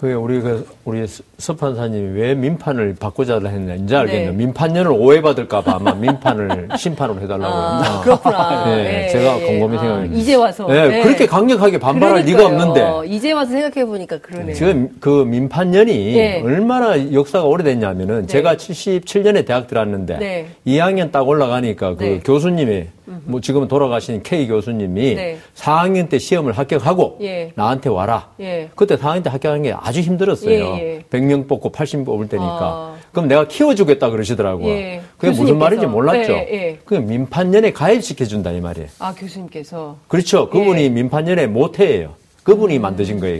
예. 0.03 0.07
그게 0.07 0.13
우리 0.13 0.41
그 0.41 0.67
우리 0.85 1.07
서- 1.07 1.23
서판사님이 1.37 2.19
왜 2.19 2.35
민판을 2.35 2.95
바꾸자 2.99 3.39
했냐 3.39 3.75
이제 3.75 3.95
알겠네요. 3.95 4.31
네. 4.31 4.37
민판연을 4.37 4.91
오해받을까봐 4.91 5.75
아마 5.75 5.93
민판을 5.93 6.67
심판으로 6.77 7.21
해달라고. 7.21 7.53
아, 7.53 7.81
했나. 7.83 8.01
그렇구나. 8.01 8.65
네, 8.65 9.05
예, 9.05 9.09
제가 9.09 9.39
예, 9.41 9.45
곰곰이 9.45 9.77
아, 9.77 9.79
생각했는데. 9.79 10.17
이제 10.19 10.35
와서. 10.35 10.67
네, 10.67 10.97
예. 10.99 11.01
그렇게 11.03 11.25
강력하게 11.25 11.79
반발할 11.79 12.23
리가 12.23 12.49
그러니까요. 12.49 12.95
없는데 12.97 13.15
이제 13.15 13.31
와서 13.31 13.51
생각해 13.51 13.85
보니까 13.85 14.17
그러네요. 14.19 14.53
지금 14.55 14.89
그 14.99 15.23
민판연이 15.25 16.15
예. 16.17 16.41
얼마나 16.43 17.13
역사가 17.13 17.45
오래됐냐면은 17.45 18.21
네. 18.21 18.27
제가 18.27 18.55
77년에 18.55 19.45
대학 19.45 19.67
들어왔는데 19.67 20.17
네. 20.17 20.47
2학년 20.67 21.11
딱 21.11 21.27
올라가니까 21.27 21.95
그 21.95 22.03
네. 22.03 22.19
교수님이 22.19 22.87
뭐 23.05 23.41
지금 23.41 23.67
돌아가신 23.67 24.23
K 24.23 24.47
교수님이 24.47 25.15
네. 25.15 25.37
4학년 25.55 26.09
때 26.09 26.19
시험을 26.19 26.53
합격하고 26.53 27.17
예. 27.21 27.51
나한테 27.55 27.89
와라. 27.89 28.29
예. 28.39 28.69
그때 28.75 28.95
4학년 28.95 29.23
때 29.23 29.29
합격한 29.29 29.63
게 29.63 29.73
아주 29.73 29.99
힘들었어요. 29.99 30.51
예, 30.51 30.79
예. 30.79 31.03
100명 31.09 31.47
뽑고 31.47 31.71
80명 31.71 32.05
뽑을 32.05 32.29
때니까. 32.29 32.59
아. 32.61 32.95
그럼 33.11 33.27
내가 33.27 33.47
키워주겠다 33.47 34.09
그러시더라고요. 34.09 34.69
예. 34.69 35.01
그게 35.17 35.29
무슨 35.29 35.43
교수님께서. 35.43 35.59
말인지 35.59 35.85
몰랐죠. 35.87 36.33
예, 36.33 36.37
예. 36.51 36.79
그게 36.85 36.99
민판연에 37.01 37.71
가입시켜준다 37.71 38.51
이 38.51 38.61
말이에요. 38.61 38.87
아, 38.99 39.13
교수님께서. 39.13 39.97
그렇죠. 40.07 40.49
그분이 40.49 40.83
예. 40.83 40.89
민판연의 40.89 41.47
모태예요. 41.49 42.13
그분이 42.43 42.79
만드신 42.79 43.19
거예요. 43.19 43.39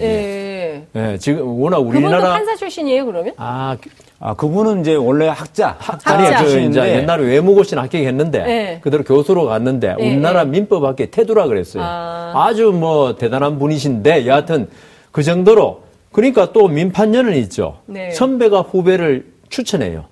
예. 0.96 1.14
예, 1.14 1.18
지금 1.18 1.60
워낙 1.60 1.78
그분도 1.78 1.98
우리나라 1.98 2.34
판사 2.34 2.56
출신이에요, 2.56 3.06
그러면? 3.06 3.34
아, 3.38 3.76
아, 4.20 4.34
그분은 4.36 4.82
이제 4.82 4.96
원래 4.96 5.28
학자, 5.28 5.76
학자 5.80 6.14
아니, 6.14 6.24
그 6.24 6.30
이제 6.30 6.38
출신인데 6.38 6.98
옛날에 6.98 7.24
외무고시는 7.24 7.82
합격했는데 7.84 8.44
네. 8.44 8.80
그대로 8.82 9.04
교수로 9.04 9.46
갔는데 9.48 9.96
네, 9.98 10.08
우리나라 10.12 10.44
네. 10.44 10.52
민법학계 10.52 11.08
태두라 11.08 11.48
그랬어요. 11.48 11.84
아. 11.84 12.54
주뭐 12.56 13.16
대단한 13.16 13.60
분이신데 13.60 14.28
여하튼 14.28 14.70
그 15.12 15.24
정도로 15.24 15.84
그러니까 16.12 16.54
또 16.54 16.68
민판연은 16.68 17.34
있죠. 17.38 17.80
네. 17.86 18.12
선배가 18.12 18.62
후배를 18.62 19.26
추천해요. 19.50 20.06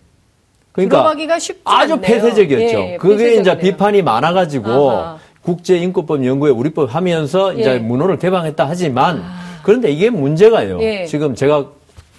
그러니까 0.71 0.97
들어가기가 0.97 1.39
쉽지 1.39 1.61
아주 1.63 1.93
않네요. 1.93 2.01
폐쇄적이었죠. 2.01 2.79
예, 2.79 2.97
그게 2.97 3.15
이제 3.15 3.35
폐쇄적이네요. 3.35 3.57
비판이 3.59 4.01
많아가지고 4.01 4.91
아하. 4.91 5.17
국제인권법 5.43 6.25
연구회 6.25 6.51
우리법 6.51 6.93
하면서 6.93 7.53
이제 7.53 7.73
예. 7.73 7.75
아. 7.77 7.79
문호를 7.79 8.17
개방했다 8.17 8.65
하지만 8.67 9.23
그런데 9.63 9.91
이게 9.91 10.09
문제가요. 10.09 10.81
예. 10.81 11.05
지금 11.05 11.35
제가 11.35 11.67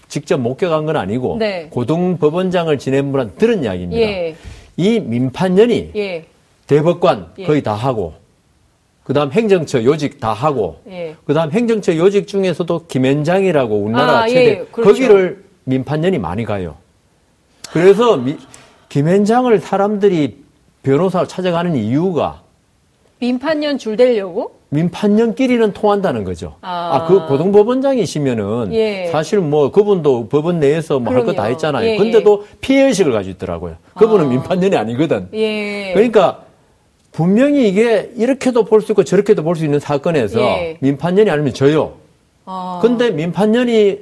직접 0.09 0.39
목격한 0.41 0.85
건 0.87 0.97
아니고 0.97 1.37
네. 1.39 1.69
고등법원장을 1.71 2.77
지낸 2.79 3.13
분한테 3.13 3.37
들은 3.37 3.65
이야기입니다. 3.65 4.01
예. 4.03 4.37
이 4.77 5.01
민판연이 5.01 5.91
예. 5.97 6.25
대법관 6.67 7.33
예. 7.39 7.45
거의 7.47 7.63
다 7.63 7.75
하고 7.75 8.15
그다음 9.05 9.33
행정처 9.33 9.83
요직 9.85 10.21
다 10.21 10.33
하고 10.33 10.77
예. 10.89 11.17
그다음 11.27 11.51
행정처 11.51 11.97
요직 11.97 12.29
중에서도 12.29 12.87
김현장이라고 12.87 13.75
우리나라 13.77 14.21
아, 14.23 14.29
최대 14.29 14.51
예, 14.51 14.65
그렇죠. 14.71 14.83
거기를 14.93 15.45
민판연이 15.65 16.19
많이 16.19 16.45
가요. 16.45 16.77
그래서 17.73 18.17
미- 18.17 18.37
김현장을 18.91 19.59
사람들이 19.61 20.43
변호사로 20.83 21.27
찾아가는 21.27 21.75
이유가 21.75 22.42
민판년 23.33 23.79
줄 23.79 23.97
대려고? 23.97 24.51
민판연끼리는 24.71 25.73
통한다는 25.75 26.25
거죠. 26.25 26.57
아. 26.61 26.91
아, 26.95 27.07
그 27.07 27.25
고등법원장이시면은 27.29 28.73
예. 28.73 29.07
사실 29.13 29.39
뭐 29.39 29.71
그분도 29.71 30.29
법원 30.29 30.59
내에서 30.59 30.99
뭐 30.99 31.15
할 31.15 31.25
거 31.25 31.33
다. 31.33 31.45
했잖아요. 31.45 31.87
예, 31.89 31.97
근데도 31.99 32.45
피해 32.61 32.83
의식을 32.89 33.13
가지고 33.13 33.35
있더라고요. 33.37 33.77
그분은 33.95 34.25
아. 34.27 34.29
민판연이 34.29 34.75
아니거든. 34.77 35.29
예. 35.35 35.93
그러니까 35.95 36.43
분명히 37.13 37.69
이게 37.69 38.11
이렇게도 38.17 38.65
볼 38.65 38.81
수 38.81 38.91
있고 38.91 39.05
저렇게도 39.05 39.45
볼 39.45 39.55
수 39.55 39.65
있는 39.65 39.79
사건에서 39.79 40.41
예. 40.41 40.79
민판연이 40.81 41.31
아니면 41.31 41.55
져요. 41.55 41.93
아. 42.45 42.81
근데 42.83 43.13
민판연이 43.13 43.99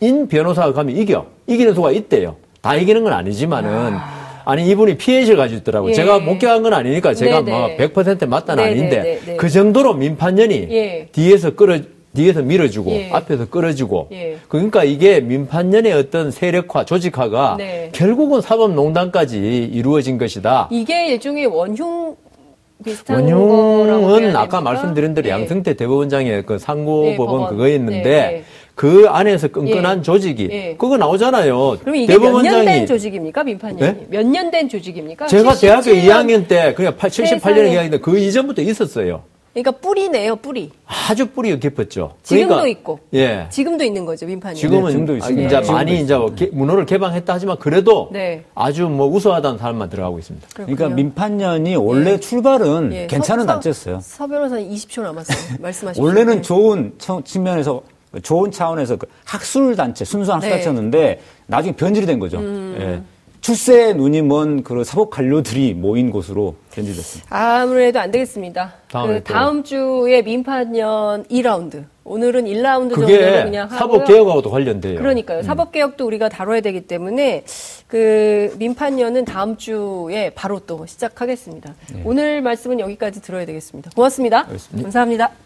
인 0.00 0.26
변호사가 0.26 0.72
가면 0.72 0.96
이겨. 0.96 1.26
이기는 1.46 1.74
수가 1.74 1.92
있대요. 1.92 2.34
다 2.60 2.74
이기는 2.74 3.04
건 3.04 3.12
아니지만은 3.12 3.70
아 3.94 4.15
니 4.54 4.68
이분이 4.68 4.96
피해의식을 4.96 5.36
가지고 5.36 5.58
있더라고요. 5.60 5.90
예. 5.90 5.94
제가 5.94 6.20
목격한 6.20 6.62
건 6.62 6.72
아니니까 6.72 7.14
제가. 7.14 7.42
뭐100% 7.42 8.26
맞다는 8.26 8.62
네네, 8.62 8.70
아닌데. 8.72 9.36
그 9.36 9.48
정도로 9.48 9.94
민판연이 9.94 10.68
예. 10.70 11.08
뒤에서 11.10 11.56
끌어 11.56 11.78
뒤에서 12.14 12.42
밀어주고 12.42 12.90
예. 12.92 13.10
앞에서 13.12 13.48
끌어주고 13.48 14.08
예. 14.12 14.36
그러니까 14.48 14.84
이게 14.84 15.20
민판연의 15.20 15.92
어떤 15.92 16.30
세력화 16.30 16.84
조직화가 16.84 17.56
네. 17.58 17.90
결국은 17.92 18.40
사법농단까지 18.40 19.70
이루어진 19.72 20.16
것이다. 20.16 20.68
이게 20.70 21.08
일종의 21.08 21.46
원흉 21.46 22.14
원흉은? 23.08 24.36
아까 24.36 24.60
말씀드린 24.60 25.14
대로 25.14 25.28
예. 25.28 25.32
양승태 25.32 25.74
대법원장의 25.74 26.44
그 26.46 26.58
상고법원 26.58 27.10
네, 27.10 27.16
법원. 27.16 27.50
그거였는데 27.50 28.02
네, 28.02 28.26
네. 28.30 28.44
그 28.76 29.06
안에서 29.08 29.48
끈끈한 29.48 29.98
예. 29.98 30.02
조직이 30.02 30.48
예. 30.52 30.76
그거 30.76 30.98
나오잖아요. 30.98 31.78
그럼 31.80 31.96
이게 31.96 32.12
몇년된 32.12 32.42
대법원장이 32.52 32.86
조직입니까, 32.86 33.42
민판연이? 33.44 33.80
네? 33.80 34.06
몇년 34.10 34.50
된 34.50 34.68
조직입니까? 34.68 35.26
제가 35.28 35.54
대학교 35.54 35.90
77년 35.92 36.04
2학년 36.04 36.46
때 36.46 36.74
그냥 36.74 36.94
78년에 36.94 37.26
세상에. 37.40 37.60
이야기했는데 37.62 37.98
그 38.00 38.18
이전부터 38.18 38.60
있었어요. 38.60 39.22
그러니까 39.54 39.70
뿌리네요, 39.80 40.36
뿌리. 40.36 40.70
아주 40.84 41.28
뿌리가 41.30 41.56
깊었죠. 41.56 42.12
지금도 42.22 42.48
그러니까, 42.56 42.68
있고. 42.68 43.00
예. 43.14 43.46
지금도 43.48 43.82
있는 43.84 44.04
거죠, 44.04 44.26
민판연. 44.26 44.54
지금은 44.56 44.90
지금도 44.90 45.14
아, 45.14 45.16
있습니다. 45.16 45.46
이제 45.46 45.56
지금도 45.56 45.72
많이 45.72 46.00
이제 46.02 46.14
뭐 46.14 46.34
개- 46.34 46.50
문호를 46.52 46.84
개방했다 46.84 47.32
하지만 47.32 47.56
그래도 47.58 48.10
네. 48.12 48.44
아주 48.54 48.86
뭐 48.90 49.06
우수하다는 49.08 49.56
사람만 49.56 49.88
들어가고 49.88 50.18
있습니다. 50.18 50.48
그러니까 50.52 50.76
그렇군요. 50.76 50.96
민판연이 50.96 51.74
원래 51.76 52.20
출발은 52.20 52.92
예, 52.92 53.06
괜찮은 53.06 53.44
서- 53.46 53.52
단체였어요. 53.54 53.94
서, 53.94 54.00
서 54.02 54.26
변호사님 54.26 54.70
20초 54.70 55.00
남았어요. 55.00 55.56
말씀하십시오. 55.60 56.04
원래는 56.04 56.34
네. 56.34 56.42
좋은 56.42 56.92
처- 56.98 57.22
측면에서 57.24 57.80
좋은 58.22 58.50
차원에서 58.50 58.96
그 58.96 59.06
학술 59.24 59.76
단체, 59.76 60.04
순수한 60.04 60.38
학술 60.38 60.50
네. 60.50 60.54
음. 60.54 60.58
단체였는데 60.58 61.20
나중에 61.46 61.76
변질이 61.76 62.06
된 62.06 62.18
거죠. 62.18 62.40
예. 62.42 63.02
출세에 63.40 63.92
눈이 63.92 64.22
먼그 64.22 64.82
사법 64.82 65.10
관료들이 65.10 65.74
모인 65.74 66.10
곳으로 66.10 66.56
변질됐습니다. 66.72 67.28
아무래도 67.30 68.00
안 68.00 68.10
되겠습니다. 68.10 68.72
다음에 68.90 69.14
그 69.18 69.24
또. 69.24 69.34
다음 69.34 69.62
주에 69.62 70.22
민판연 70.22 71.24
2라운드. 71.24 71.84
오늘은 72.02 72.44
1라운드 72.46 72.90
정도로 72.90 73.06
그게 73.06 73.42
그냥 73.44 73.68
하고요. 73.70 73.78
사법 73.78 74.04
개혁하고도 74.04 74.50
관련돼요. 74.50 74.98
그러니까요. 74.98 75.42
사법 75.42 75.70
개혁도 75.72 76.06
우리가 76.06 76.28
다뤄야 76.28 76.60
되기 76.60 76.88
때문에 76.88 77.44
그 77.86 78.54
민판연은 78.58 79.24
다음 79.24 79.56
주에 79.56 80.30
바로 80.34 80.60
또 80.60 80.84
시작하겠습니다. 80.86 81.74
오늘 82.04 82.42
말씀은 82.42 82.80
여기까지 82.80 83.22
들어야 83.22 83.44
되겠습니다. 83.44 83.90
고맙습니다. 83.94 84.40
알겠습니다. 84.46 84.82
감사합니다. 84.82 85.45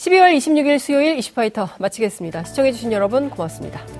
12월 0.00 0.34
26일 0.34 0.78
수요일 0.78 1.18
이슈파이터 1.18 1.68
마치겠습니다. 1.78 2.44
시청해주신 2.44 2.90
여러분 2.90 3.28
고맙습니다. 3.28 3.99